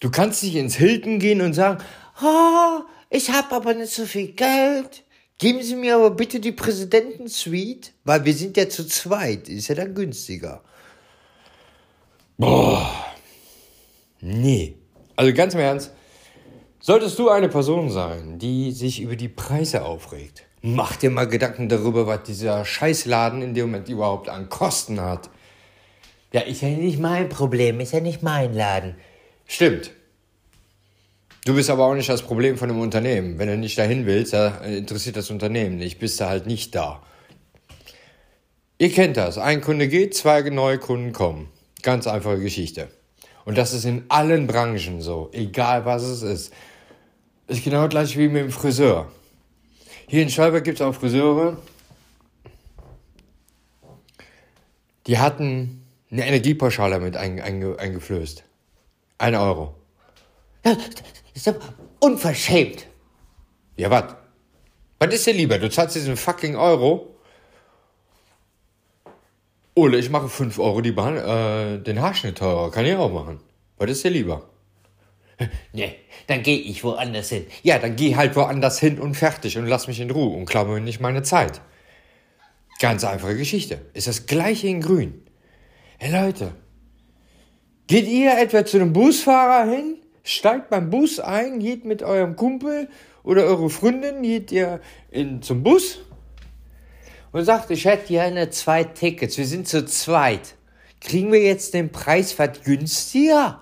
Du 0.00 0.10
kannst 0.10 0.44
nicht 0.44 0.54
ins 0.54 0.76
Hilton 0.76 1.18
gehen 1.18 1.40
und 1.40 1.52
sagen, 1.52 1.82
oh, 2.22 2.82
ich 3.10 3.30
hab 3.30 3.52
aber 3.52 3.74
nicht 3.74 3.92
so 3.92 4.04
viel 4.04 4.32
Geld. 4.32 5.04
Geben 5.38 5.62
Sie 5.62 5.76
mir 5.76 5.96
aber 5.96 6.10
bitte 6.10 6.40
die 6.40 6.52
Präsidentensuite, 6.52 7.90
weil 8.04 8.24
wir 8.24 8.32
sind 8.32 8.56
ja 8.56 8.68
zu 8.70 8.86
zweit, 8.86 9.50
ist 9.50 9.68
ja 9.68 9.74
dann 9.74 9.94
günstiger. 9.94 10.62
Boah. 12.38 12.90
Nee. 14.20 14.76
Also 15.14 15.34
ganz 15.34 15.52
im 15.54 15.60
Ernst, 15.60 15.92
solltest 16.80 17.18
du 17.18 17.28
eine 17.28 17.48
Person 17.48 17.90
sein, 17.90 18.38
die 18.38 18.72
sich 18.72 19.00
über 19.00 19.16
die 19.16 19.28
Preise 19.28 19.84
aufregt, 19.84 20.44
mach 20.62 20.96
dir 20.96 21.10
mal 21.10 21.28
Gedanken 21.28 21.68
darüber, 21.68 22.06
was 22.06 22.22
dieser 22.24 22.64
Scheißladen 22.64 23.42
in 23.42 23.54
dem 23.54 23.66
Moment 23.66 23.88
überhaupt 23.88 24.28
an 24.28 24.48
Kosten 24.48 25.00
hat. 25.00 25.30
Ja, 26.32 26.40
ist 26.42 26.62
ja 26.62 26.68
nicht 26.68 26.98
mein 26.98 27.28
Problem, 27.28 27.80
ist 27.80 27.92
ja 27.92 28.00
nicht 28.00 28.22
mein 28.22 28.54
Laden. 28.54 28.96
Stimmt. 29.46 29.92
Du 31.46 31.54
bist 31.54 31.70
aber 31.70 31.86
auch 31.86 31.94
nicht 31.94 32.08
das 32.08 32.22
Problem 32.22 32.58
von 32.58 32.68
dem 32.68 32.80
Unternehmen. 32.80 33.38
Wenn 33.38 33.46
du 33.46 33.56
nicht 33.56 33.78
dahin 33.78 34.04
willst, 34.04 34.32
da 34.32 34.48
interessiert 34.64 35.14
das 35.14 35.30
Unternehmen 35.30 35.76
nicht, 35.76 36.00
bist 36.00 36.18
du 36.18 36.26
halt 36.26 36.44
nicht 36.44 36.74
da. 36.74 37.00
Ihr 38.78 38.90
kennt 38.90 39.16
das. 39.16 39.38
Ein 39.38 39.60
Kunde 39.60 39.86
geht, 39.86 40.16
zwei 40.16 40.42
neue 40.50 40.78
Kunden 40.78 41.12
kommen. 41.12 41.48
Ganz 41.82 42.08
einfache 42.08 42.40
Geschichte. 42.40 42.88
Und 43.44 43.56
das 43.56 43.72
ist 43.72 43.84
in 43.84 44.06
allen 44.08 44.48
Branchen 44.48 45.00
so, 45.00 45.30
egal 45.32 45.84
was 45.84 46.02
es 46.02 46.22
ist. 46.22 46.52
Ist 47.46 47.62
genau 47.62 47.86
gleich 47.86 48.18
wie 48.18 48.26
mit 48.26 48.42
dem 48.42 48.50
Friseur. 48.50 49.08
Hier 50.08 50.22
in 50.22 50.30
Schwalberg 50.30 50.64
gibt 50.64 50.80
es 50.80 50.84
auch 50.84 50.96
Friseure, 50.96 51.58
die 55.06 55.18
hatten 55.20 55.86
eine 56.10 56.26
Energiepauschale 56.26 56.98
mit 56.98 57.16
einge 57.16 57.44
einge 57.44 57.78
eingeflößt. 57.78 58.42
Ein 59.18 59.36
Euro. 59.36 59.76
Das 61.36 61.46
ist 61.46 61.54
doch 61.54 61.68
unverschämt. 62.00 62.86
Ja, 63.76 63.90
was? 63.90 64.16
Was 64.98 65.14
ist 65.14 65.26
dir 65.26 65.34
lieber? 65.34 65.58
Du 65.58 65.68
zahlst 65.68 65.94
diesen 65.94 66.16
fucking 66.16 66.56
Euro? 66.56 67.14
Oder 69.74 69.98
ich 69.98 70.08
mache 70.08 70.30
5 70.30 70.58
Euro 70.58 70.80
die 70.80 70.92
Bahn, 70.92 71.18
äh, 71.18 71.78
den 71.78 72.00
Haarschnitt 72.00 72.38
teurer. 72.38 72.70
Kann 72.70 72.86
ich 72.86 72.96
auch 72.96 73.12
machen. 73.12 73.40
Was 73.76 73.90
ist 73.90 74.04
dir 74.04 74.10
lieber? 74.10 74.48
Nee, 75.74 75.96
dann 76.26 76.42
gehe 76.42 76.56
ich 76.56 76.82
woanders 76.82 77.28
hin. 77.28 77.44
Ja, 77.62 77.78
dann 77.78 77.96
geh 77.96 78.16
halt 78.16 78.34
woanders 78.34 78.80
hin 78.80 78.98
und 78.98 79.14
fertig 79.14 79.58
und 79.58 79.66
lass 79.66 79.88
mich 79.88 80.00
in 80.00 80.10
Ruhe 80.10 80.34
und 80.34 80.46
klau 80.46 80.64
mir 80.64 80.80
nicht 80.80 81.02
meine 81.02 81.22
Zeit. 81.22 81.60
Ganz 82.80 83.04
einfache 83.04 83.36
Geschichte. 83.36 83.82
Ist 83.92 84.06
das 84.06 84.24
gleiche 84.24 84.68
in 84.68 84.80
grün. 84.80 85.22
Hey 85.98 86.10
Leute, 86.10 86.52
geht 87.86 88.08
ihr 88.08 88.38
etwa 88.38 88.64
zu 88.64 88.78
einem 88.78 88.94
Busfahrer 88.94 89.70
hin, 89.70 89.98
steigt 90.26 90.70
beim 90.70 90.90
Bus 90.90 91.20
ein, 91.20 91.60
geht 91.60 91.84
mit 91.84 92.02
eurem 92.02 92.36
Kumpel 92.36 92.88
oder 93.22 93.44
eure 93.44 93.70
Freundin, 93.70 94.22
geht 94.22 94.52
ihr 94.52 94.80
in, 95.10 95.40
zum 95.40 95.62
Bus 95.62 96.00
und 97.32 97.44
sagt, 97.44 97.70
ich 97.70 97.84
hätte 97.84 98.08
gerne 98.08 98.50
zwei 98.50 98.84
Tickets, 98.84 99.38
wir 99.38 99.46
sind 99.46 99.68
zu 99.68 99.84
zweit. 99.86 100.54
Kriegen 101.00 101.32
wir 101.32 101.42
jetzt 101.42 101.74
den 101.74 101.92
Preis 101.92 102.38
was 102.38 102.62
günstiger? 102.62 103.60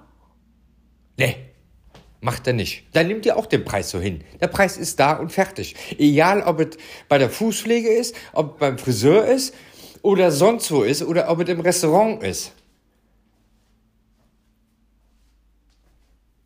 Nee, 1.18 1.37
macht 2.20 2.46
er 2.46 2.53
nicht. 2.55 2.85
Dann 2.92 3.09
nimmt 3.09 3.27
ihr 3.27 3.37
auch 3.37 3.46
den 3.46 3.64
Preis 3.64 3.90
so 3.90 4.00
hin. 4.00 4.24
Der 4.40 4.46
Preis 4.46 4.79
ist 4.79 4.98
da 4.98 5.14
und 5.14 5.33
fertig. 5.33 5.74
Egal, 5.98 6.42
ob 6.42 6.61
es 6.61 6.79
bei 7.09 7.18
der 7.18 7.29
Fußpflege 7.29 7.88
ist, 7.88 8.14
ob 8.33 8.55
es 8.55 8.59
beim 8.61 8.79
Friseur 8.79 9.27
ist 9.27 9.55
oder 10.03 10.31
sonst 10.31 10.70
wo 10.70 10.83
ist 10.83 11.03
oder 11.03 11.29
ob 11.29 11.40
es 11.40 11.48
im 11.48 11.61
Restaurant 11.61 12.22
ist. 12.22 12.53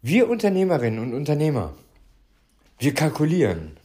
Wir 0.00 0.30
Unternehmerinnen 0.30 1.00
und 1.00 1.12
Unternehmer, 1.12 1.74
wir 2.78 2.94
kalkulieren. 2.94 3.76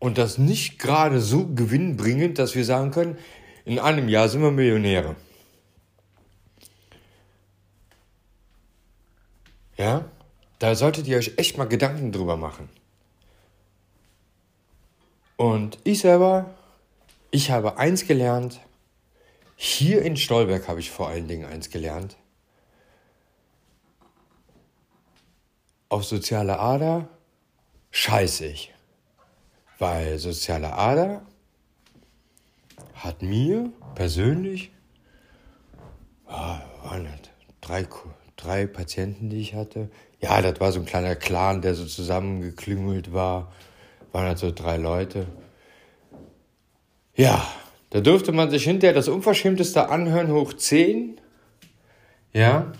Und 0.00 0.18
das 0.18 0.38
nicht 0.38 0.78
gerade 0.78 1.20
so 1.20 1.46
gewinnbringend, 1.46 2.38
dass 2.38 2.54
wir 2.54 2.64
sagen 2.64 2.90
können, 2.90 3.18
in 3.64 3.78
einem 3.78 4.08
Jahr 4.08 4.28
sind 4.28 4.42
wir 4.42 4.50
Millionäre. 4.50 5.14
Ja, 9.76 10.10
da 10.58 10.74
solltet 10.74 11.06
ihr 11.06 11.18
euch 11.18 11.34
echt 11.36 11.56
mal 11.56 11.68
Gedanken 11.68 12.12
drüber 12.12 12.36
machen. 12.36 12.68
Und 15.36 15.78
ich 15.84 16.00
selber, 16.00 16.54
ich 17.30 17.50
habe 17.50 17.78
eins 17.78 18.06
gelernt, 18.06 18.60
hier 19.56 20.02
in 20.02 20.16
Stolberg 20.16 20.68
habe 20.68 20.80
ich 20.80 20.90
vor 20.90 21.08
allen 21.08 21.28
Dingen 21.28 21.46
eins 21.46 21.70
gelernt. 21.70 22.16
Auf 25.90 26.04
soziale 26.04 26.60
Ader 26.60 27.08
scheiße 27.90 28.46
ich. 28.46 28.72
Weil 29.80 30.18
soziale 30.20 30.72
Ader 30.72 31.22
hat 32.94 33.22
mir 33.22 33.72
persönlich, 33.96 34.70
ah, 36.26 36.60
waren 36.84 37.04
das 37.06 37.30
drei, 37.60 37.88
drei 38.36 38.66
Patienten, 38.68 39.30
die 39.30 39.40
ich 39.40 39.54
hatte. 39.54 39.90
Ja, 40.20 40.40
das 40.40 40.60
war 40.60 40.70
so 40.70 40.78
ein 40.78 40.86
kleiner 40.86 41.16
Clan, 41.16 41.60
der 41.60 41.74
so 41.74 41.84
zusammengeklüngelt 41.84 43.12
war. 43.12 43.52
Waren 44.12 44.26
halt 44.26 44.38
so 44.38 44.52
drei 44.52 44.76
Leute. 44.76 45.26
Ja, 47.16 47.44
da 47.90 48.00
durfte 48.00 48.30
man 48.30 48.48
sich 48.50 48.62
hinterher 48.62 48.94
das 48.94 49.08
Unverschämteste 49.08 49.88
anhören, 49.88 50.30
hoch 50.30 50.52
10. 50.52 51.20
Ja, 52.32 52.72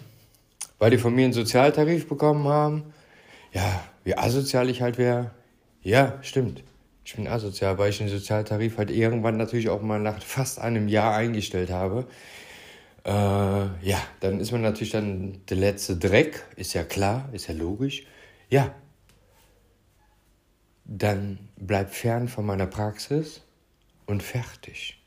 weil 0.78 0.92
die 0.92 0.98
von 0.98 1.12
mir 1.12 1.24
einen 1.24 1.32
Sozialtarif 1.32 2.08
bekommen 2.08 2.46
haben. 2.46 2.94
Ja, 3.52 3.84
wie 4.04 4.16
asozial 4.16 4.68
ich 4.68 4.82
halt 4.82 4.98
wäre. 4.98 5.32
Ja, 5.82 6.18
stimmt. 6.22 6.62
Ich 7.04 7.16
bin 7.16 7.26
asozial, 7.26 7.78
weil 7.78 7.90
ich 7.90 7.98
den 7.98 8.08
Sozialtarif 8.08 8.78
halt 8.78 8.90
irgendwann 8.90 9.36
natürlich 9.36 9.68
auch 9.68 9.82
mal 9.82 9.98
nach 9.98 10.22
fast 10.22 10.60
einem 10.60 10.88
Jahr 10.88 11.14
eingestellt 11.14 11.70
habe. 11.70 12.06
Äh, 13.04 13.10
ja, 13.10 14.00
dann 14.20 14.40
ist 14.40 14.52
man 14.52 14.60
natürlich 14.62 14.92
dann 14.92 15.40
der 15.48 15.56
letzte 15.56 15.96
Dreck, 15.96 16.44
ist 16.56 16.74
ja 16.74 16.84
klar, 16.84 17.28
ist 17.32 17.48
ja 17.48 17.54
logisch. 17.54 18.04
Ja, 18.50 18.74
dann 20.84 21.38
bleib 21.56 21.94
fern 21.94 22.28
von 22.28 22.44
meiner 22.44 22.66
Praxis 22.66 23.42
und 24.06 24.22
fertig. 24.22 25.02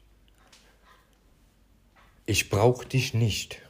Ich 2.26 2.50
brauch 2.50 2.84
dich 2.84 3.14
nicht. 3.14 3.62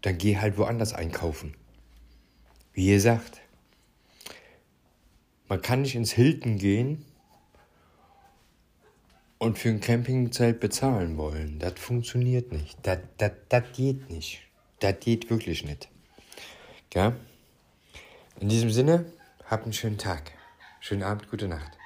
Dann 0.00 0.16
geh 0.16 0.38
halt 0.38 0.56
woanders 0.56 0.94
einkaufen. 0.94 1.54
Wie 2.78 2.90
gesagt, 2.90 3.40
man 5.48 5.60
kann 5.60 5.82
nicht 5.82 5.96
ins 5.96 6.12
Hilton 6.12 6.58
gehen 6.58 7.04
und 9.38 9.58
für 9.58 9.68
ein 9.70 9.80
Campingzelt 9.80 10.60
bezahlen 10.60 11.16
wollen. 11.16 11.58
Das 11.58 11.72
funktioniert 11.76 12.52
nicht. 12.52 12.78
Das, 12.84 13.00
das, 13.16 13.32
das 13.48 13.64
geht 13.74 14.08
nicht. 14.10 14.42
Das 14.78 14.94
geht 15.00 15.28
wirklich 15.28 15.64
nicht. 15.64 15.88
Ja? 16.94 17.16
In 18.38 18.48
diesem 18.48 18.70
Sinne, 18.70 19.06
habt 19.44 19.64
einen 19.64 19.72
schönen 19.72 19.98
Tag. 19.98 20.30
Schönen 20.78 21.02
Abend, 21.02 21.28
gute 21.28 21.48
Nacht. 21.48 21.77